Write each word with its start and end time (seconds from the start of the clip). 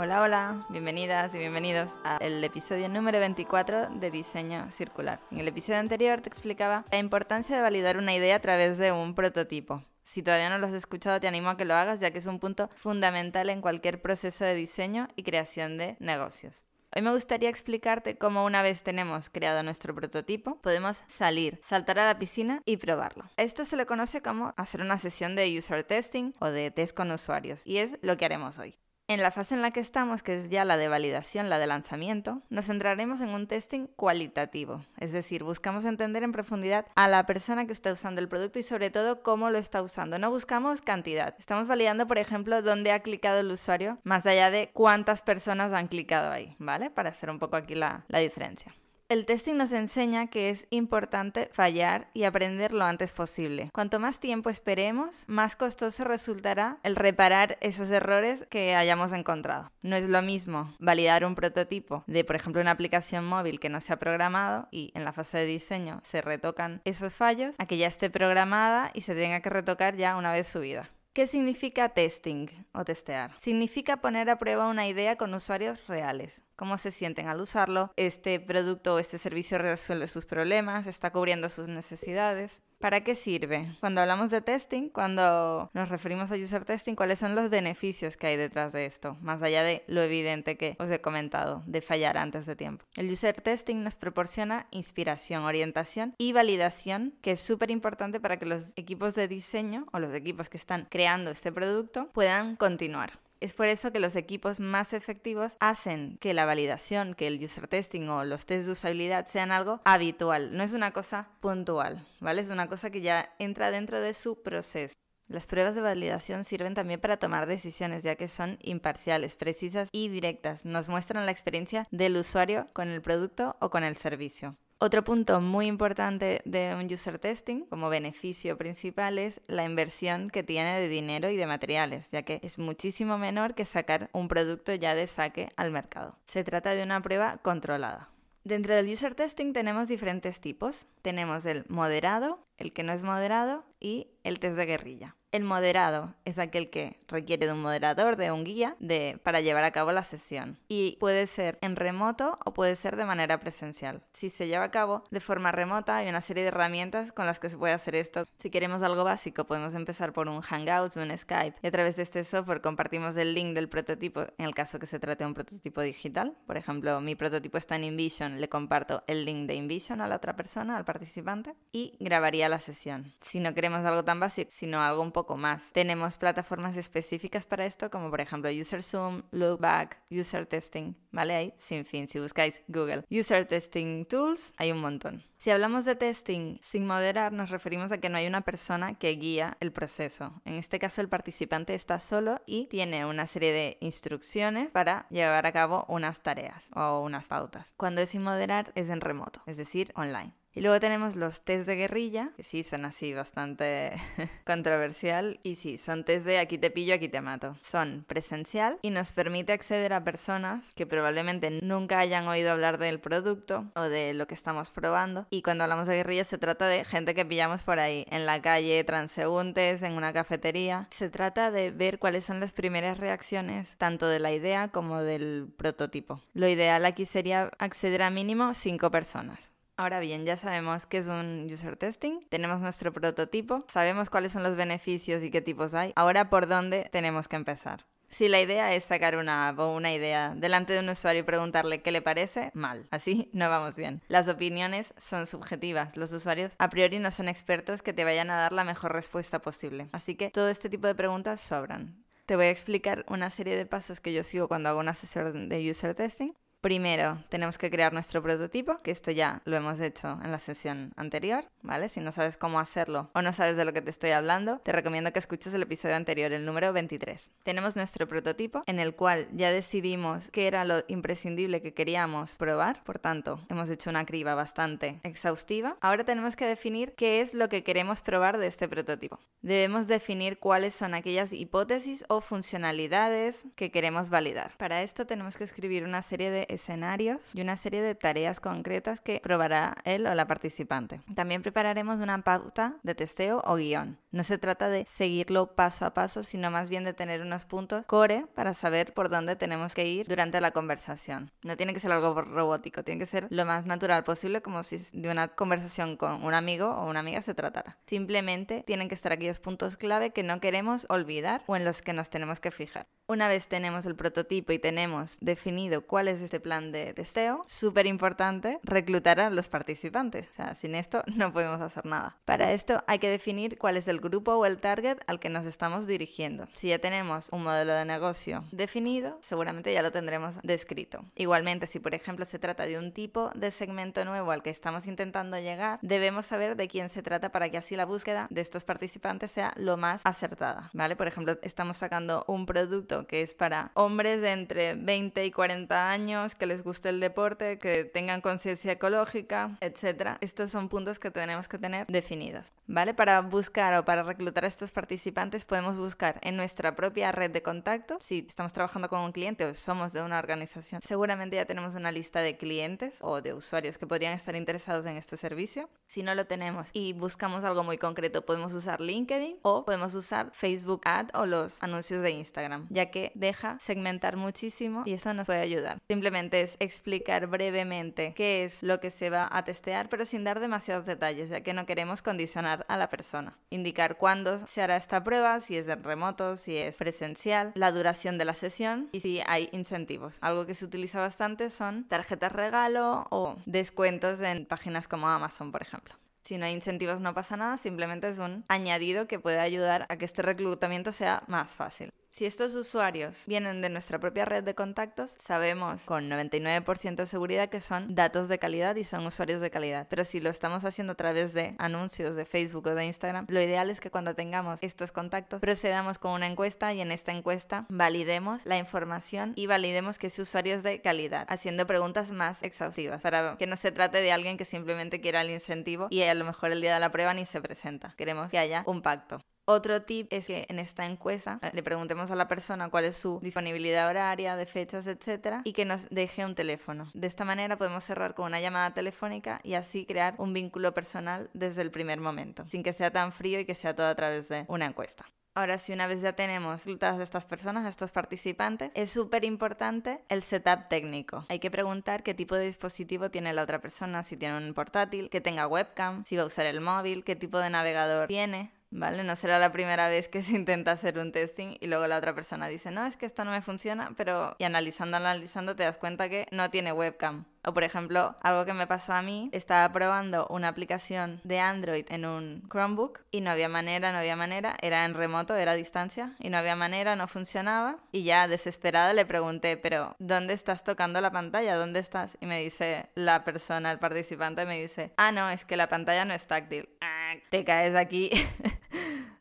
Hola, 0.00 0.22
hola, 0.22 0.64
bienvenidas 0.68 1.34
y 1.34 1.38
bienvenidos 1.38 1.90
al 2.04 2.44
episodio 2.44 2.88
número 2.88 3.18
24 3.18 3.90
de 3.98 4.12
Diseño 4.12 4.70
Circular. 4.70 5.18
En 5.32 5.40
el 5.40 5.48
episodio 5.48 5.80
anterior 5.80 6.20
te 6.20 6.28
explicaba 6.28 6.84
la 6.92 6.98
importancia 6.98 7.56
de 7.56 7.62
validar 7.62 7.96
una 7.96 8.14
idea 8.14 8.36
a 8.36 8.38
través 8.38 8.78
de 8.78 8.92
un 8.92 9.16
prototipo. 9.16 9.82
Si 10.04 10.22
todavía 10.22 10.50
no 10.50 10.58
lo 10.58 10.68
has 10.68 10.72
escuchado, 10.72 11.18
te 11.18 11.26
animo 11.26 11.50
a 11.50 11.56
que 11.56 11.64
lo 11.64 11.74
hagas, 11.74 11.98
ya 11.98 12.12
que 12.12 12.18
es 12.18 12.26
un 12.26 12.38
punto 12.38 12.70
fundamental 12.76 13.50
en 13.50 13.60
cualquier 13.60 14.00
proceso 14.00 14.44
de 14.44 14.54
diseño 14.54 15.08
y 15.16 15.24
creación 15.24 15.78
de 15.78 15.96
negocios. 15.98 16.62
Hoy 16.94 17.02
me 17.02 17.12
gustaría 17.12 17.50
explicarte 17.50 18.16
cómo 18.18 18.44
una 18.44 18.62
vez 18.62 18.84
tenemos 18.84 19.30
creado 19.30 19.64
nuestro 19.64 19.96
prototipo, 19.96 20.60
podemos 20.60 21.02
salir, 21.08 21.60
saltar 21.64 21.98
a 21.98 22.06
la 22.06 22.20
piscina 22.20 22.62
y 22.64 22.76
probarlo. 22.76 23.24
Esto 23.36 23.64
se 23.64 23.76
le 23.76 23.84
conoce 23.84 24.22
como 24.22 24.54
hacer 24.56 24.80
una 24.80 24.96
sesión 24.98 25.34
de 25.34 25.58
user 25.58 25.82
testing 25.82 26.34
o 26.38 26.50
de 26.50 26.70
test 26.70 26.96
con 26.96 27.10
usuarios 27.10 27.66
y 27.66 27.78
es 27.78 27.98
lo 28.00 28.16
que 28.16 28.26
haremos 28.26 28.60
hoy. 28.60 28.76
En 29.10 29.22
la 29.22 29.30
fase 29.30 29.54
en 29.54 29.62
la 29.62 29.70
que 29.70 29.80
estamos, 29.80 30.22
que 30.22 30.34
es 30.34 30.50
ya 30.50 30.66
la 30.66 30.76
de 30.76 30.88
validación, 30.88 31.48
la 31.48 31.58
de 31.58 31.66
lanzamiento, 31.66 32.42
nos 32.50 32.66
centraremos 32.66 33.22
en 33.22 33.30
un 33.30 33.46
testing 33.46 33.86
cualitativo, 33.86 34.84
es 34.98 35.12
decir, 35.12 35.44
buscamos 35.44 35.86
entender 35.86 36.22
en 36.24 36.32
profundidad 36.32 36.84
a 36.94 37.08
la 37.08 37.24
persona 37.24 37.64
que 37.64 37.72
está 37.72 37.90
usando 37.90 38.20
el 38.20 38.28
producto 38.28 38.58
y 38.58 38.62
sobre 38.62 38.90
todo 38.90 39.22
cómo 39.22 39.48
lo 39.48 39.56
está 39.56 39.80
usando. 39.80 40.18
No 40.18 40.30
buscamos 40.30 40.82
cantidad. 40.82 41.34
Estamos 41.38 41.66
validando, 41.68 42.06
por 42.06 42.18
ejemplo, 42.18 42.60
dónde 42.60 42.92
ha 42.92 43.00
clicado 43.00 43.40
el 43.40 43.50
usuario, 43.50 43.96
más 44.04 44.26
allá 44.26 44.50
de 44.50 44.68
cuántas 44.74 45.22
personas 45.22 45.72
han 45.72 45.88
clicado 45.88 46.30
ahí, 46.30 46.54
¿vale? 46.58 46.90
Para 46.90 47.08
hacer 47.08 47.30
un 47.30 47.38
poco 47.38 47.56
aquí 47.56 47.74
la, 47.74 48.04
la 48.08 48.18
diferencia. 48.18 48.74
El 49.10 49.24
testing 49.24 49.54
nos 49.54 49.72
enseña 49.72 50.26
que 50.26 50.50
es 50.50 50.66
importante 50.68 51.48
fallar 51.54 52.10
y 52.12 52.24
aprender 52.24 52.74
lo 52.74 52.84
antes 52.84 53.10
posible. 53.12 53.70
Cuanto 53.72 53.98
más 53.98 54.20
tiempo 54.20 54.50
esperemos, 54.50 55.24
más 55.26 55.56
costoso 55.56 56.04
resultará 56.04 56.76
el 56.82 56.94
reparar 56.94 57.56
esos 57.62 57.90
errores 57.90 58.46
que 58.50 58.74
hayamos 58.74 59.14
encontrado. 59.14 59.72
No 59.80 59.96
es 59.96 60.06
lo 60.10 60.20
mismo 60.20 60.70
validar 60.78 61.24
un 61.24 61.36
prototipo 61.36 62.04
de, 62.06 62.22
por 62.22 62.36
ejemplo, 62.36 62.60
una 62.60 62.72
aplicación 62.72 63.24
móvil 63.24 63.60
que 63.60 63.70
no 63.70 63.80
se 63.80 63.94
ha 63.94 63.98
programado 63.98 64.68
y 64.70 64.92
en 64.94 65.06
la 65.06 65.14
fase 65.14 65.38
de 65.38 65.46
diseño 65.46 66.02
se 66.04 66.20
retocan 66.20 66.82
esos 66.84 67.14
fallos, 67.14 67.54
a 67.56 67.64
que 67.64 67.78
ya 67.78 67.86
esté 67.86 68.10
programada 68.10 68.90
y 68.92 69.00
se 69.00 69.14
tenga 69.14 69.40
que 69.40 69.48
retocar 69.48 69.96
ya 69.96 70.18
una 70.18 70.32
vez 70.32 70.48
subida. 70.48 70.90
¿Qué 71.18 71.26
significa 71.26 71.88
testing 71.88 72.46
o 72.72 72.84
testear? 72.84 73.32
Significa 73.40 73.96
poner 73.96 74.30
a 74.30 74.38
prueba 74.38 74.68
una 74.68 74.86
idea 74.86 75.16
con 75.16 75.34
usuarios 75.34 75.84
reales. 75.88 76.42
Cómo 76.54 76.78
se 76.78 76.92
sienten 76.92 77.26
al 77.26 77.40
usarlo, 77.40 77.90
este 77.96 78.38
producto 78.38 78.94
o 78.94 78.98
este 79.00 79.18
servicio 79.18 79.58
resuelve 79.58 80.06
sus 80.06 80.26
problemas, 80.26 80.86
está 80.86 81.10
cubriendo 81.10 81.48
sus 81.48 81.66
necesidades. 81.66 82.62
¿Para 82.78 83.02
qué 83.02 83.16
sirve? 83.16 83.66
Cuando 83.80 84.00
hablamos 84.00 84.30
de 84.30 84.40
testing, 84.40 84.88
cuando 84.88 85.68
nos 85.74 85.88
referimos 85.88 86.30
a 86.30 86.36
user 86.36 86.64
testing, 86.64 86.94
¿cuáles 86.94 87.18
son 87.18 87.34
los 87.34 87.50
beneficios 87.50 88.16
que 88.16 88.28
hay 88.28 88.36
detrás 88.36 88.72
de 88.72 88.86
esto? 88.86 89.16
Más 89.20 89.42
allá 89.42 89.64
de 89.64 89.82
lo 89.88 90.00
evidente 90.00 90.56
que 90.56 90.76
os 90.78 90.88
he 90.88 91.00
comentado, 91.00 91.64
de 91.66 91.80
fallar 91.80 92.16
antes 92.16 92.46
de 92.46 92.54
tiempo. 92.54 92.84
El 92.94 93.10
user 93.10 93.40
testing 93.40 93.82
nos 93.82 93.96
proporciona 93.96 94.68
inspiración, 94.70 95.42
orientación 95.42 96.14
y 96.18 96.32
validación, 96.32 97.14
que 97.20 97.32
es 97.32 97.40
súper 97.40 97.72
importante 97.72 98.20
para 98.20 98.36
que 98.36 98.46
los 98.46 98.72
equipos 98.76 99.16
de 99.16 99.26
diseño 99.26 99.86
o 99.92 99.98
los 99.98 100.14
equipos 100.14 100.48
que 100.48 100.56
están 100.56 100.86
creando 100.88 101.32
este 101.32 101.50
producto 101.50 102.08
puedan 102.12 102.54
continuar. 102.54 103.18
Es 103.40 103.54
por 103.54 103.66
eso 103.66 103.92
que 103.92 104.00
los 104.00 104.16
equipos 104.16 104.58
más 104.58 104.92
efectivos 104.92 105.52
hacen 105.60 106.18
que 106.20 106.34
la 106.34 106.44
validación, 106.44 107.14
que 107.14 107.28
el 107.28 107.42
user 107.42 107.68
testing 107.68 108.08
o 108.08 108.24
los 108.24 108.46
test 108.46 108.66
de 108.66 108.72
usabilidad 108.72 109.28
sean 109.28 109.52
algo 109.52 109.80
habitual, 109.84 110.56
no 110.56 110.64
es 110.64 110.72
una 110.72 110.92
cosa 110.92 111.28
puntual, 111.40 112.04
¿vale? 112.18 112.40
Es 112.42 112.48
una 112.48 112.68
cosa 112.68 112.90
que 112.90 113.00
ya 113.00 113.32
entra 113.38 113.70
dentro 113.70 114.00
de 114.00 114.14
su 114.14 114.42
proceso. 114.42 114.94
Las 115.28 115.46
pruebas 115.46 115.74
de 115.74 115.82
validación 115.82 116.44
sirven 116.44 116.74
también 116.74 117.00
para 117.00 117.18
tomar 117.18 117.46
decisiones, 117.46 118.02
ya 118.02 118.16
que 118.16 118.28
son 118.28 118.58
imparciales, 118.62 119.36
precisas 119.36 119.88
y 119.92 120.08
directas. 120.08 120.64
Nos 120.64 120.88
muestran 120.88 121.26
la 121.26 121.32
experiencia 121.32 121.86
del 121.90 122.16
usuario 122.16 122.66
con 122.72 122.88
el 122.88 123.02
producto 123.02 123.54
o 123.60 123.70
con 123.70 123.84
el 123.84 123.96
servicio. 123.96 124.56
Otro 124.80 125.02
punto 125.02 125.40
muy 125.40 125.66
importante 125.66 126.40
de 126.44 126.76
un 126.76 126.92
user 126.92 127.18
testing 127.18 127.64
como 127.64 127.88
beneficio 127.88 128.56
principal 128.56 129.18
es 129.18 129.40
la 129.48 129.64
inversión 129.64 130.30
que 130.30 130.44
tiene 130.44 130.78
de 130.78 130.88
dinero 130.88 131.30
y 131.30 131.36
de 131.36 131.48
materiales, 131.48 132.08
ya 132.12 132.22
que 132.22 132.38
es 132.44 132.60
muchísimo 132.60 133.18
menor 133.18 133.56
que 133.56 133.64
sacar 133.64 134.08
un 134.12 134.28
producto 134.28 134.72
ya 134.72 134.94
de 134.94 135.08
saque 135.08 135.48
al 135.56 135.72
mercado. 135.72 136.16
Se 136.28 136.44
trata 136.44 136.76
de 136.76 136.84
una 136.84 137.02
prueba 137.02 137.38
controlada. 137.38 138.10
Dentro 138.44 138.76
del 138.76 138.88
user 138.88 139.16
testing 139.16 139.52
tenemos 139.52 139.88
diferentes 139.88 140.40
tipos. 140.40 140.86
Tenemos 141.02 141.44
el 141.44 141.64
moderado, 141.68 142.38
el 142.58 142.72
que 142.72 142.82
no 142.82 142.92
es 142.92 143.02
moderado 143.02 143.64
y 143.80 144.08
el 144.24 144.38
test 144.40 144.56
de 144.56 144.66
guerrilla. 144.66 145.16
El 145.30 145.44
moderado 145.44 146.14
es 146.24 146.38
aquel 146.38 146.70
que 146.70 147.00
requiere 147.06 147.46
de 147.46 147.52
un 147.52 147.60
moderador, 147.60 148.16
de 148.16 148.32
un 148.32 148.44
guía, 148.44 148.76
de, 148.78 149.20
para 149.22 149.42
llevar 149.42 149.62
a 149.62 149.72
cabo 149.72 149.92
la 149.92 150.02
sesión. 150.02 150.58
Y 150.68 150.96
puede 151.00 151.26
ser 151.26 151.58
en 151.60 151.76
remoto 151.76 152.38
o 152.46 152.54
puede 152.54 152.76
ser 152.76 152.96
de 152.96 153.04
manera 153.04 153.38
presencial. 153.38 154.02
Si 154.14 154.30
se 154.30 154.46
lleva 154.46 154.64
a 154.64 154.70
cabo 154.70 155.04
de 155.10 155.20
forma 155.20 155.52
remota, 155.52 155.96
hay 155.96 156.08
una 156.08 156.22
serie 156.22 156.44
de 156.44 156.48
herramientas 156.48 157.12
con 157.12 157.26
las 157.26 157.40
que 157.40 157.50
se 157.50 157.58
puede 157.58 157.74
hacer 157.74 157.94
esto. 157.94 158.24
Si 158.38 158.48
queremos 158.48 158.82
algo 158.82 159.04
básico, 159.04 159.44
podemos 159.44 159.74
empezar 159.74 160.14
por 160.14 160.30
un 160.30 160.40
Hangouts 160.40 160.96
o 160.96 161.02
un 161.02 161.16
Skype. 161.16 161.58
Y 161.62 161.66
a 161.66 161.72
través 161.72 161.96
de 161.96 162.04
este 162.04 162.24
software 162.24 162.62
compartimos 162.62 163.14
el 163.18 163.34
link 163.34 163.54
del 163.54 163.68
prototipo 163.68 164.22
en 164.38 164.46
el 164.46 164.54
caso 164.54 164.78
que 164.78 164.86
se 164.86 164.98
trate 164.98 165.24
de 165.24 165.28
un 165.28 165.34
prototipo 165.34 165.82
digital. 165.82 166.38
Por 166.46 166.56
ejemplo, 166.56 167.02
mi 167.02 167.16
prototipo 167.16 167.58
está 167.58 167.76
en 167.76 167.84
InVision, 167.84 168.40
le 168.40 168.48
comparto 168.48 169.04
el 169.06 169.26
link 169.26 169.46
de 169.46 169.56
InVision 169.56 170.00
a 170.00 170.08
la 170.08 170.16
otra 170.16 170.36
persona, 170.36 170.78
al 170.78 170.86
participante, 170.86 171.54
y 171.70 171.98
grabaría 172.00 172.47
la 172.48 172.60
sesión. 172.60 173.12
Si 173.22 173.40
no 173.40 173.54
queremos 173.54 173.84
algo 173.84 174.04
tan 174.04 174.20
básico, 174.20 174.50
sino 174.52 174.80
algo 174.80 175.02
un 175.02 175.12
poco 175.12 175.36
más. 175.36 175.70
Tenemos 175.72 176.16
plataformas 176.16 176.76
específicas 176.76 177.46
para 177.46 177.66
esto, 177.66 177.90
como 177.90 178.10
por 178.10 178.20
ejemplo 178.20 178.50
User 178.50 178.82
Zoom, 178.82 179.22
Lookback, 179.30 180.02
User 180.10 180.46
Testing, 180.46 180.94
¿vale? 181.12 181.34
Hay 181.34 181.54
sin 181.58 181.84
fin. 181.84 182.08
Si 182.08 182.18
buscáis 182.18 182.60
Google 182.68 183.04
User 183.10 183.46
Testing 183.46 184.06
Tools, 184.06 184.54
hay 184.56 184.72
un 184.72 184.80
montón. 184.80 185.24
Si 185.38 185.50
hablamos 185.50 185.84
de 185.84 185.94
testing 185.94 186.58
sin 186.62 186.84
moderar, 186.84 187.32
nos 187.32 187.50
referimos 187.50 187.92
a 187.92 187.98
que 187.98 188.08
no 188.08 188.18
hay 188.18 188.26
una 188.26 188.40
persona 188.40 188.94
que 188.94 189.10
guía 189.10 189.56
el 189.60 189.70
proceso. 189.70 190.32
En 190.44 190.54
este 190.54 190.80
caso, 190.80 191.00
el 191.00 191.08
participante 191.08 191.74
está 191.74 192.00
solo 192.00 192.40
y 192.44 192.66
tiene 192.66 193.06
una 193.06 193.24
serie 193.28 193.52
de 193.52 193.76
instrucciones 193.80 194.68
para 194.72 195.06
llevar 195.10 195.46
a 195.46 195.52
cabo 195.52 195.84
unas 195.86 196.24
tareas 196.24 196.68
o 196.74 197.02
unas 197.02 197.28
pautas. 197.28 197.72
Cuando 197.76 198.00
es 198.00 198.08
sin 198.08 198.24
moderar, 198.24 198.72
es 198.74 198.88
en 198.88 199.00
remoto, 199.00 199.40
es 199.46 199.56
decir, 199.56 199.92
online. 199.94 200.34
Y 200.58 200.60
luego 200.60 200.80
tenemos 200.80 201.14
los 201.14 201.42
test 201.42 201.68
de 201.68 201.76
guerrilla, 201.76 202.30
que 202.36 202.42
sí 202.42 202.64
son 202.64 202.84
así 202.84 203.14
bastante 203.14 203.92
controversial. 204.44 205.38
Y 205.44 205.54
sí, 205.54 205.78
son 205.78 206.02
test 206.02 206.26
de 206.26 206.40
aquí 206.40 206.58
te 206.58 206.72
pillo, 206.72 206.94
aquí 206.94 207.08
te 207.08 207.20
mato. 207.20 207.56
Son 207.62 208.04
presencial 208.08 208.76
y 208.82 208.90
nos 208.90 209.12
permite 209.12 209.52
acceder 209.52 209.92
a 209.92 210.02
personas 210.02 210.74
que 210.74 210.84
probablemente 210.84 211.60
nunca 211.62 212.00
hayan 212.00 212.26
oído 212.26 212.50
hablar 212.50 212.78
del 212.78 212.98
producto 212.98 213.70
o 213.76 213.82
de 213.82 214.14
lo 214.14 214.26
que 214.26 214.34
estamos 214.34 214.70
probando. 214.70 215.28
Y 215.30 215.42
cuando 215.42 215.62
hablamos 215.62 215.86
de 215.86 215.94
guerrilla 215.94 216.24
se 216.24 216.38
trata 216.38 216.66
de 216.66 216.84
gente 216.84 217.14
que 217.14 217.24
pillamos 217.24 217.62
por 217.62 217.78
ahí, 217.78 218.04
en 218.10 218.26
la 218.26 218.42
calle, 218.42 218.82
transeúntes, 218.82 219.82
en 219.82 219.92
una 219.92 220.12
cafetería. 220.12 220.88
Se 220.90 221.08
trata 221.08 221.52
de 221.52 221.70
ver 221.70 222.00
cuáles 222.00 222.24
son 222.24 222.40
las 222.40 222.50
primeras 222.50 222.98
reacciones, 222.98 223.76
tanto 223.78 224.08
de 224.08 224.18
la 224.18 224.32
idea 224.32 224.72
como 224.72 225.02
del 225.02 225.52
prototipo. 225.56 226.20
Lo 226.34 226.48
ideal 226.48 226.84
aquí 226.84 227.06
sería 227.06 227.52
acceder 227.60 228.02
a 228.02 228.10
mínimo 228.10 228.54
5 228.54 228.90
personas. 228.90 229.52
Ahora 229.78 230.00
bien, 230.00 230.26
ya 230.26 230.36
sabemos 230.36 230.86
qué 230.86 230.98
es 230.98 231.06
un 231.06 231.48
user 231.48 231.76
testing, 231.76 232.26
tenemos 232.30 232.60
nuestro 232.60 232.92
prototipo, 232.92 233.64
sabemos 233.72 234.10
cuáles 234.10 234.32
son 234.32 234.42
los 234.42 234.56
beneficios 234.56 235.22
y 235.22 235.30
qué 235.30 235.40
tipos 235.40 235.72
hay. 235.72 235.92
Ahora, 235.94 236.30
¿por 236.30 236.48
dónde 236.48 236.88
tenemos 236.90 237.28
que 237.28 237.36
empezar? 237.36 237.86
Si 238.10 238.26
la 238.26 238.40
idea 238.40 238.74
es 238.74 238.82
sacar 238.82 239.14
una, 239.14 239.52
una 239.52 239.92
idea 239.92 240.34
delante 240.34 240.72
de 240.72 240.80
un 240.80 240.88
usuario 240.88 241.20
y 241.20 241.24
preguntarle 241.24 241.80
qué 241.80 241.92
le 241.92 242.02
parece, 242.02 242.50
mal. 242.54 242.88
Así 242.90 243.30
no 243.32 243.48
vamos 243.48 243.76
bien. 243.76 244.02
Las 244.08 244.26
opiniones 244.26 244.94
son 244.96 245.28
subjetivas. 245.28 245.96
Los 245.96 246.12
usuarios 246.12 246.56
a 246.58 246.70
priori 246.70 246.98
no 246.98 247.12
son 247.12 247.28
expertos 247.28 247.80
que 247.80 247.92
te 247.92 248.02
vayan 248.02 248.30
a 248.30 248.36
dar 248.36 248.52
la 248.52 248.64
mejor 248.64 248.92
respuesta 248.92 249.38
posible. 249.38 249.90
Así 249.92 250.16
que 250.16 250.30
todo 250.30 250.48
este 250.48 250.68
tipo 250.68 250.88
de 250.88 250.96
preguntas 250.96 251.40
sobran. 251.40 252.04
Te 252.26 252.34
voy 252.34 252.46
a 252.46 252.50
explicar 252.50 253.04
una 253.08 253.30
serie 253.30 253.56
de 253.56 253.64
pasos 253.64 254.00
que 254.00 254.12
yo 254.12 254.24
sigo 254.24 254.48
cuando 254.48 254.70
hago 254.70 254.80
una 254.80 254.94
sesión 254.94 255.48
de 255.48 255.70
user 255.70 255.94
testing 255.94 256.32
Primero, 256.60 257.18
tenemos 257.28 257.56
que 257.56 257.70
crear 257.70 257.92
nuestro 257.92 258.20
prototipo, 258.20 258.80
que 258.82 258.90
esto 258.90 259.12
ya 259.12 259.42
lo 259.44 259.56
hemos 259.56 259.78
hecho 259.78 260.18
en 260.24 260.32
la 260.32 260.40
sesión 260.40 260.92
anterior, 260.96 261.44
¿vale? 261.62 261.88
Si 261.88 262.00
no 262.00 262.10
sabes 262.10 262.36
cómo 262.36 262.58
hacerlo 262.58 263.10
o 263.14 263.22
no 263.22 263.32
sabes 263.32 263.56
de 263.56 263.64
lo 263.64 263.72
que 263.72 263.80
te 263.80 263.90
estoy 263.90 264.10
hablando, 264.10 264.58
te 264.64 264.72
recomiendo 264.72 265.12
que 265.12 265.20
escuches 265.20 265.54
el 265.54 265.62
episodio 265.62 265.94
anterior, 265.94 266.32
el 266.32 266.44
número 266.44 266.72
23. 266.72 267.30
Tenemos 267.44 267.76
nuestro 267.76 268.08
prototipo 268.08 268.64
en 268.66 268.80
el 268.80 268.96
cual 268.96 269.28
ya 269.32 269.52
decidimos 269.52 270.28
qué 270.32 270.48
era 270.48 270.64
lo 270.64 270.82
imprescindible 270.88 271.62
que 271.62 271.74
queríamos 271.74 272.34
probar, 272.34 272.82
por 272.82 272.98
tanto, 272.98 273.38
hemos 273.48 273.70
hecho 273.70 273.90
una 273.90 274.04
criba 274.04 274.34
bastante 274.34 274.98
exhaustiva. 275.04 275.76
Ahora 275.80 276.02
tenemos 276.02 276.34
que 276.34 276.44
definir 276.44 276.94
qué 276.96 277.20
es 277.20 277.34
lo 277.34 277.48
que 277.48 277.62
queremos 277.62 278.00
probar 278.00 278.36
de 278.36 278.48
este 278.48 278.66
prototipo. 278.68 279.20
Debemos 279.42 279.86
definir 279.86 280.40
cuáles 280.40 280.74
son 280.74 280.94
aquellas 280.94 281.32
hipótesis 281.32 282.04
o 282.08 282.20
funcionalidades 282.20 283.44
que 283.54 283.70
queremos 283.70 284.10
validar. 284.10 284.56
Para 284.56 284.82
esto 284.82 285.06
tenemos 285.06 285.36
que 285.36 285.44
escribir 285.44 285.84
una 285.84 286.02
serie 286.02 286.32
de 286.32 286.47
escenarios 286.48 287.20
y 287.34 287.40
una 287.40 287.56
serie 287.56 287.82
de 287.82 287.94
tareas 287.94 288.40
concretas 288.40 289.00
que 289.00 289.20
probará 289.22 289.76
él 289.84 290.06
o 290.06 290.14
la 290.14 290.26
participante. 290.26 291.00
También 291.14 291.42
prepararemos 291.42 292.00
una 292.00 292.22
pauta 292.22 292.76
de 292.82 292.94
testeo 292.94 293.42
o 293.44 293.56
guion. 293.56 293.98
No 294.10 294.24
se 294.24 294.38
trata 294.38 294.68
de 294.68 294.86
seguirlo 294.86 295.54
paso 295.54 295.84
a 295.84 295.94
paso, 295.94 296.22
sino 296.22 296.50
más 296.50 296.70
bien 296.70 296.84
de 296.84 296.94
tener 296.94 297.20
unos 297.20 297.44
puntos 297.44 297.84
core 297.86 298.26
para 298.34 298.54
saber 298.54 298.94
por 298.94 299.08
dónde 299.08 299.36
tenemos 299.36 299.74
que 299.74 299.86
ir 299.86 300.06
durante 300.08 300.40
la 300.40 300.50
conversación. 300.50 301.30
No 301.42 301.56
tiene 301.56 301.74
que 301.74 301.80
ser 301.80 301.92
algo 301.92 302.20
robótico, 302.20 302.82
tiene 302.82 303.00
que 303.00 303.06
ser 303.06 303.26
lo 303.30 303.44
más 303.44 303.66
natural 303.66 304.04
posible, 304.04 304.42
como 304.42 304.62
si 304.62 304.78
de 304.92 305.10
una 305.10 305.28
conversación 305.28 305.96
con 305.96 306.24
un 306.24 306.34
amigo 306.34 306.68
o 306.68 306.88
una 306.88 307.00
amiga 307.00 307.22
se 307.22 307.34
tratara. 307.34 307.78
Simplemente 307.86 308.64
tienen 308.66 308.88
que 308.88 308.94
estar 308.94 309.12
aquellos 309.12 309.38
puntos 309.38 309.76
clave 309.76 310.10
que 310.10 310.22
no 310.22 310.40
queremos 310.40 310.86
olvidar 310.88 311.42
o 311.46 311.56
en 311.56 311.64
los 311.64 311.82
que 311.82 311.92
nos 311.92 312.10
tenemos 312.10 312.40
que 312.40 312.50
fijar. 312.50 312.86
Una 313.06 313.28
vez 313.28 313.48
tenemos 313.48 313.86
el 313.86 313.96
prototipo 313.96 314.52
y 314.52 314.58
tenemos 314.58 315.16
definido 315.20 315.86
cuál 315.86 316.08
es 316.08 316.20
este 316.20 316.37
plan 316.40 316.72
de 316.72 316.94
testeo, 316.94 317.44
súper 317.46 317.86
importante 317.86 318.58
reclutar 318.62 319.20
a 319.20 319.30
los 319.30 319.48
participantes. 319.48 320.28
O 320.30 320.34
sea, 320.34 320.54
sin 320.54 320.74
esto 320.74 321.02
no 321.16 321.32
podemos 321.32 321.60
hacer 321.60 321.84
nada. 321.86 322.16
Para 322.24 322.52
esto 322.52 322.82
hay 322.86 322.98
que 322.98 323.10
definir 323.10 323.58
cuál 323.58 323.76
es 323.76 323.88
el 323.88 324.00
grupo 324.00 324.32
o 324.32 324.46
el 324.46 324.58
target 324.58 324.98
al 325.06 325.20
que 325.20 325.28
nos 325.28 325.46
estamos 325.46 325.86
dirigiendo. 325.86 326.46
Si 326.54 326.68
ya 326.68 326.78
tenemos 326.78 327.28
un 327.30 327.44
modelo 327.44 327.72
de 327.72 327.84
negocio 327.84 328.44
definido, 328.52 329.18
seguramente 329.22 329.72
ya 329.72 329.82
lo 329.82 329.92
tendremos 329.92 330.36
descrito. 330.42 331.04
Igualmente, 331.14 331.66
si 331.66 331.80
por 331.80 331.94
ejemplo 331.94 332.24
se 332.24 332.38
trata 332.38 332.64
de 332.64 332.78
un 332.78 332.92
tipo 332.92 333.30
de 333.34 333.50
segmento 333.50 334.04
nuevo 334.04 334.30
al 334.30 334.42
que 334.42 334.50
estamos 334.50 334.86
intentando 334.86 335.38
llegar, 335.38 335.78
debemos 335.82 336.26
saber 336.26 336.56
de 336.56 336.68
quién 336.68 336.88
se 336.88 337.02
trata 337.02 337.30
para 337.30 337.48
que 337.50 337.58
así 337.58 337.76
la 337.76 337.84
búsqueda 337.84 338.26
de 338.30 338.40
estos 338.40 338.64
participantes 338.64 339.30
sea 339.30 339.52
lo 339.56 339.76
más 339.76 340.02
acertada. 340.04 340.70
¿Vale? 340.72 340.96
Por 340.96 341.06
ejemplo, 341.06 341.36
estamos 341.42 341.78
sacando 341.78 342.24
un 342.26 342.46
producto 342.46 343.06
que 343.06 343.22
es 343.22 343.34
para 343.34 343.70
hombres 343.74 344.20
de 344.20 344.32
entre 344.32 344.74
20 344.74 345.24
y 345.24 345.30
40 345.30 345.90
años, 345.90 346.27
que 346.34 346.46
les 346.46 346.62
guste 346.62 346.88
el 346.88 347.00
deporte, 347.00 347.58
que 347.58 347.84
tengan 347.84 348.20
conciencia 348.20 348.72
ecológica, 348.72 349.56
etc. 349.60 350.16
Estos 350.20 350.50
son 350.50 350.68
puntos 350.68 350.98
que 350.98 351.10
tenemos 351.10 351.48
que 351.48 351.58
tener 351.58 351.86
definidos, 351.86 352.52
¿vale? 352.66 352.94
Para 352.94 353.20
buscar 353.20 353.74
o 353.74 353.84
para 353.84 354.02
reclutar 354.02 354.44
a 354.44 354.48
estos 354.48 354.70
participantes 354.70 355.44
podemos 355.44 355.78
buscar 355.78 356.18
en 356.22 356.36
nuestra 356.36 356.74
propia 356.74 357.12
red 357.12 357.30
de 357.30 357.42
contacto, 357.42 357.98
si 358.00 358.24
estamos 358.28 358.52
trabajando 358.52 358.88
con 358.88 359.00
un 359.00 359.12
cliente 359.12 359.44
o 359.44 359.54
somos 359.54 359.92
de 359.92 360.02
una 360.02 360.18
organización, 360.18 360.80
seguramente 360.82 361.36
ya 361.36 361.44
tenemos 361.44 361.74
una 361.74 361.92
lista 361.92 362.20
de 362.20 362.36
clientes 362.36 362.94
o 363.00 363.20
de 363.20 363.34
usuarios 363.34 363.78
que 363.78 363.86
podrían 363.86 364.12
estar 364.12 364.36
interesados 364.36 364.84
en 364.86 364.96
este 364.96 365.16
servicio. 365.16 365.68
Si 365.86 366.02
no 366.02 366.14
lo 366.14 366.26
tenemos 366.26 366.68
y 366.72 366.92
buscamos 366.92 367.44
algo 367.44 367.64
muy 367.64 367.78
concreto, 367.78 368.24
podemos 368.24 368.52
usar 368.52 368.80
LinkedIn 368.80 369.38
o 369.42 369.64
podemos 369.64 369.94
usar 369.94 370.30
Facebook 370.34 370.82
Ad 370.84 371.08
o 371.14 371.26
los 371.26 371.62
anuncios 371.62 372.02
de 372.02 372.10
Instagram, 372.10 372.66
ya 372.70 372.90
que 372.90 373.12
deja 373.14 373.58
segmentar 373.58 374.16
muchísimo 374.16 374.82
y 374.84 374.92
eso 374.92 375.12
nos 375.14 375.26
puede 375.26 375.40
ayudar. 375.40 375.78
Simplemente 375.88 376.17
es 376.18 376.56
explicar 376.58 377.26
brevemente 377.28 378.12
qué 378.16 378.44
es 378.44 378.62
lo 378.62 378.80
que 378.80 378.90
se 378.90 379.10
va 379.10 379.28
a 379.30 379.44
testear, 379.44 379.88
pero 379.88 380.04
sin 380.04 380.24
dar 380.24 380.40
demasiados 380.40 380.86
detalles, 380.86 381.30
ya 381.30 381.42
que 381.42 381.54
no 381.54 381.66
queremos 381.66 382.02
condicionar 382.02 382.66
a 382.68 382.76
la 382.76 382.88
persona. 382.88 383.36
Indicar 383.50 383.96
cuándo 383.96 384.44
se 384.46 384.62
hará 384.62 384.76
esta 384.76 385.02
prueba, 385.04 385.40
si 385.40 385.56
es 385.56 385.68
en 385.68 385.82
remoto, 385.82 386.36
si 386.36 386.56
es 386.56 386.76
presencial, 386.76 387.52
la 387.54 387.72
duración 387.72 388.18
de 388.18 388.24
la 388.24 388.34
sesión 388.34 388.88
y 388.92 389.00
si 389.00 389.20
hay 389.26 389.48
incentivos. 389.52 390.18
Algo 390.20 390.46
que 390.46 390.54
se 390.54 390.64
utiliza 390.64 391.00
bastante 391.00 391.50
son 391.50 391.84
tarjetas 391.84 392.32
regalo 392.32 393.06
o 393.10 393.36
descuentos 393.46 394.20
en 394.20 394.46
páginas 394.46 394.88
como 394.88 395.08
Amazon, 395.08 395.52
por 395.52 395.62
ejemplo. 395.62 395.94
Si 396.22 396.36
no 396.36 396.44
hay 396.44 396.52
incentivos 396.52 397.00
no 397.00 397.14
pasa 397.14 397.38
nada, 397.38 397.56
simplemente 397.56 398.08
es 398.08 398.18
un 398.18 398.44
añadido 398.48 399.06
que 399.06 399.18
puede 399.18 399.38
ayudar 399.38 399.86
a 399.88 399.96
que 399.96 400.04
este 400.04 400.20
reclutamiento 400.20 400.92
sea 400.92 401.22
más 401.26 401.50
fácil. 401.52 401.90
Si 402.18 402.26
estos 402.26 402.56
usuarios 402.56 403.22
vienen 403.28 403.62
de 403.62 403.68
nuestra 403.68 404.00
propia 404.00 404.24
red 404.24 404.42
de 404.42 404.56
contactos, 404.56 405.12
sabemos 405.24 405.82
con 405.84 406.10
99% 406.10 406.96
de 406.96 407.06
seguridad 407.06 407.48
que 407.48 407.60
son 407.60 407.94
datos 407.94 408.26
de 408.26 408.40
calidad 408.40 408.74
y 408.74 408.82
son 408.82 409.06
usuarios 409.06 409.40
de 409.40 409.50
calidad. 409.50 409.86
Pero 409.88 410.04
si 410.04 410.18
lo 410.18 410.28
estamos 410.28 410.64
haciendo 410.64 410.94
a 410.94 410.96
través 410.96 411.32
de 411.32 411.54
anuncios 411.58 412.16
de 412.16 412.24
Facebook 412.24 412.66
o 412.66 412.74
de 412.74 412.86
Instagram, 412.86 413.26
lo 413.28 413.40
ideal 413.40 413.70
es 413.70 413.78
que 413.78 413.92
cuando 413.92 414.16
tengamos 414.16 414.58
estos 414.62 414.90
contactos 414.90 415.40
procedamos 415.40 416.00
con 416.00 416.10
una 416.10 416.26
encuesta 416.26 416.74
y 416.74 416.80
en 416.80 416.90
esta 416.90 417.12
encuesta 417.12 417.66
validemos 417.68 418.44
la 418.46 418.58
información 418.58 419.32
y 419.36 419.46
validemos 419.46 419.96
que 419.96 420.08
ese 420.08 420.22
usuario 420.22 420.60
de 420.60 420.80
calidad, 420.80 421.24
haciendo 421.28 421.68
preguntas 421.68 422.10
más 422.10 422.42
exhaustivas 422.42 423.00
para 423.00 423.36
que 423.36 423.46
no 423.46 423.54
se 423.54 423.70
trate 423.70 423.98
de 423.98 424.10
alguien 424.10 424.38
que 424.38 424.44
simplemente 424.44 425.00
quiera 425.00 425.20
el 425.20 425.30
incentivo 425.30 425.86
y 425.88 426.02
a 426.02 426.14
lo 426.14 426.24
mejor 426.24 426.50
el 426.50 426.62
día 426.62 426.74
de 426.74 426.80
la 426.80 426.90
prueba 426.90 427.14
ni 427.14 427.26
se 427.26 427.40
presenta. 427.40 427.94
Queremos 427.96 428.28
que 428.28 428.38
haya 428.38 428.64
un 428.66 428.82
pacto. 428.82 429.20
Otro 429.50 429.80
tip 429.80 430.12
es 430.12 430.26
que 430.26 430.44
en 430.50 430.58
esta 430.58 430.84
encuesta 430.84 431.38
eh, 431.40 431.50
le 431.54 431.62
preguntemos 431.62 432.10
a 432.10 432.14
la 432.14 432.28
persona 432.28 432.68
cuál 432.68 432.84
es 432.84 432.98
su 432.98 433.18
disponibilidad 433.22 433.88
horaria, 433.88 434.36
de 434.36 434.44
fechas, 434.44 434.86
etcétera, 434.86 435.40
y 435.42 435.54
que 435.54 435.64
nos 435.64 435.88
deje 435.88 436.22
un 436.26 436.34
teléfono. 436.34 436.90
De 436.92 437.06
esta 437.06 437.24
manera 437.24 437.56
podemos 437.56 437.82
cerrar 437.82 438.14
con 438.14 438.26
una 438.26 438.42
llamada 438.42 438.74
telefónica 438.74 439.40
y 439.42 439.54
así 439.54 439.86
crear 439.86 440.16
un 440.18 440.34
vínculo 440.34 440.74
personal 440.74 441.30
desde 441.32 441.62
el 441.62 441.70
primer 441.70 441.98
momento, 441.98 442.46
sin 442.46 442.62
que 442.62 442.74
sea 442.74 442.90
tan 442.90 443.10
frío 443.10 443.40
y 443.40 443.46
que 443.46 443.54
sea 443.54 443.74
todo 443.74 443.86
a 443.86 443.94
través 443.94 444.28
de 444.28 444.44
una 444.48 444.66
encuesta. 444.66 445.06
Ahora, 445.34 445.56
si 445.56 445.72
una 445.72 445.86
vez 445.86 446.02
ya 446.02 446.12
tenemos 446.12 446.64
todas 446.64 447.00
estas 447.00 447.24
personas, 447.24 447.64
estos 447.64 447.90
participantes, 447.90 448.70
es 448.74 448.90
súper 448.90 449.24
importante 449.24 450.00
el 450.10 450.22
setup 450.22 450.68
técnico. 450.68 451.24
Hay 451.30 451.38
que 451.38 451.50
preguntar 451.50 452.02
qué 452.02 452.12
tipo 452.12 452.34
de 452.34 452.44
dispositivo 452.44 453.10
tiene 453.10 453.32
la 453.32 453.44
otra 453.44 453.60
persona, 453.62 454.02
si 454.02 454.18
tiene 454.18 454.36
un 454.36 454.52
portátil, 454.52 455.08
que 455.08 455.22
tenga 455.22 455.46
webcam, 455.46 456.04
si 456.04 456.16
va 456.16 456.24
a 456.24 456.26
usar 456.26 456.44
el 456.44 456.60
móvil, 456.60 457.02
qué 457.02 457.16
tipo 457.16 457.38
de 457.38 457.48
navegador 457.48 458.08
tiene, 458.08 458.50
¿vale? 458.70 459.04
No 459.04 459.16
será 459.16 459.38
la 459.38 459.52
primera 459.52 459.88
vez 459.88 460.08
que 460.08 460.22
se 460.22 460.32
intenta 460.32 460.72
hacer 460.72 460.98
un 460.98 461.12
testing 461.12 461.56
y 461.60 461.66
luego 461.66 461.86
la 461.86 461.98
otra 461.98 462.14
persona 462.14 462.48
dice, 462.48 462.70
no, 462.70 462.86
es 462.86 462.96
que 462.96 463.06
esto 463.06 463.24
no 463.24 463.30
me 463.30 463.42
funciona, 463.42 463.92
pero 463.96 464.36
y 464.38 464.44
analizando, 464.44 464.96
analizando 464.96 465.56
te 465.56 465.64
das 465.64 465.78
cuenta 465.78 466.08
que 466.08 466.26
no 466.30 466.50
tiene 466.50 466.72
webcam. 466.72 467.24
O 467.44 467.54
por 467.54 467.64
ejemplo, 467.64 468.14
algo 468.20 468.44
que 468.44 468.52
me 468.52 468.66
pasó 468.66 468.92
a 468.92 469.00
mí, 469.00 469.30
estaba 469.32 469.72
probando 469.72 470.26
una 470.28 470.48
aplicación 470.48 471.20
de 471.24 471.38
Android 471.38 471.86
en 471.88 472.04
un 472.04 472.42
Chromebook 472.50 473.00
y 473.10 473.20
no 473.20 473.30
había 473.30 473.48
manera, 473.48 473.92
no 473.92 473.98
había 473.98 474.16
manera, 474.16 474.56
era 474.60 474.84
en 474.84 474.94
remoto, 474.94 475.34
era 475.34 475.52
a 475.52 475.54
distancia 475.54 476.12
y 476.18 476.30
no 476.30 476.36
había 476.36 476.56
manera, 476.56 476.96
no 476.96 477.08
funcionaba 477.08 477.78
y 477.92 478.02
ya 478.02 478.28
desesperada 478.28 478.92
le 478.92 479.06
pregunté, 479.06 479.56
pero 479.56 479.94
¿dónde 479.98 480.34
estás 480.34 480.64
tocando 480.64 481.00
la 481.00 481.10
pantalla? 481.10 481.56
¿Dónde 481.56 481.80
estás? 481.80 482.18
Y 482.20 482.26
me 482.26 482.40
dice 482.42 482.90
la 482.94 483.24
persona, 483.24 483.72
el 483.72 483.78
participante 483.78 484.44
me 484.44 484.60
dice, 484.60 484.92
ah, 484.96 485.12
no, 485.12 485.30
es 485.30 485.44
que 485.44 485.56
la 485.56 485.68
pantalla 485.68 486.04
no 486.04 486.12
es 486.14 486.26
táctil. 486.26 486.68
Ah, 486.80 487.14
te 487.30 487.44
caes 487.44 487.74
aquí 487.74 488.10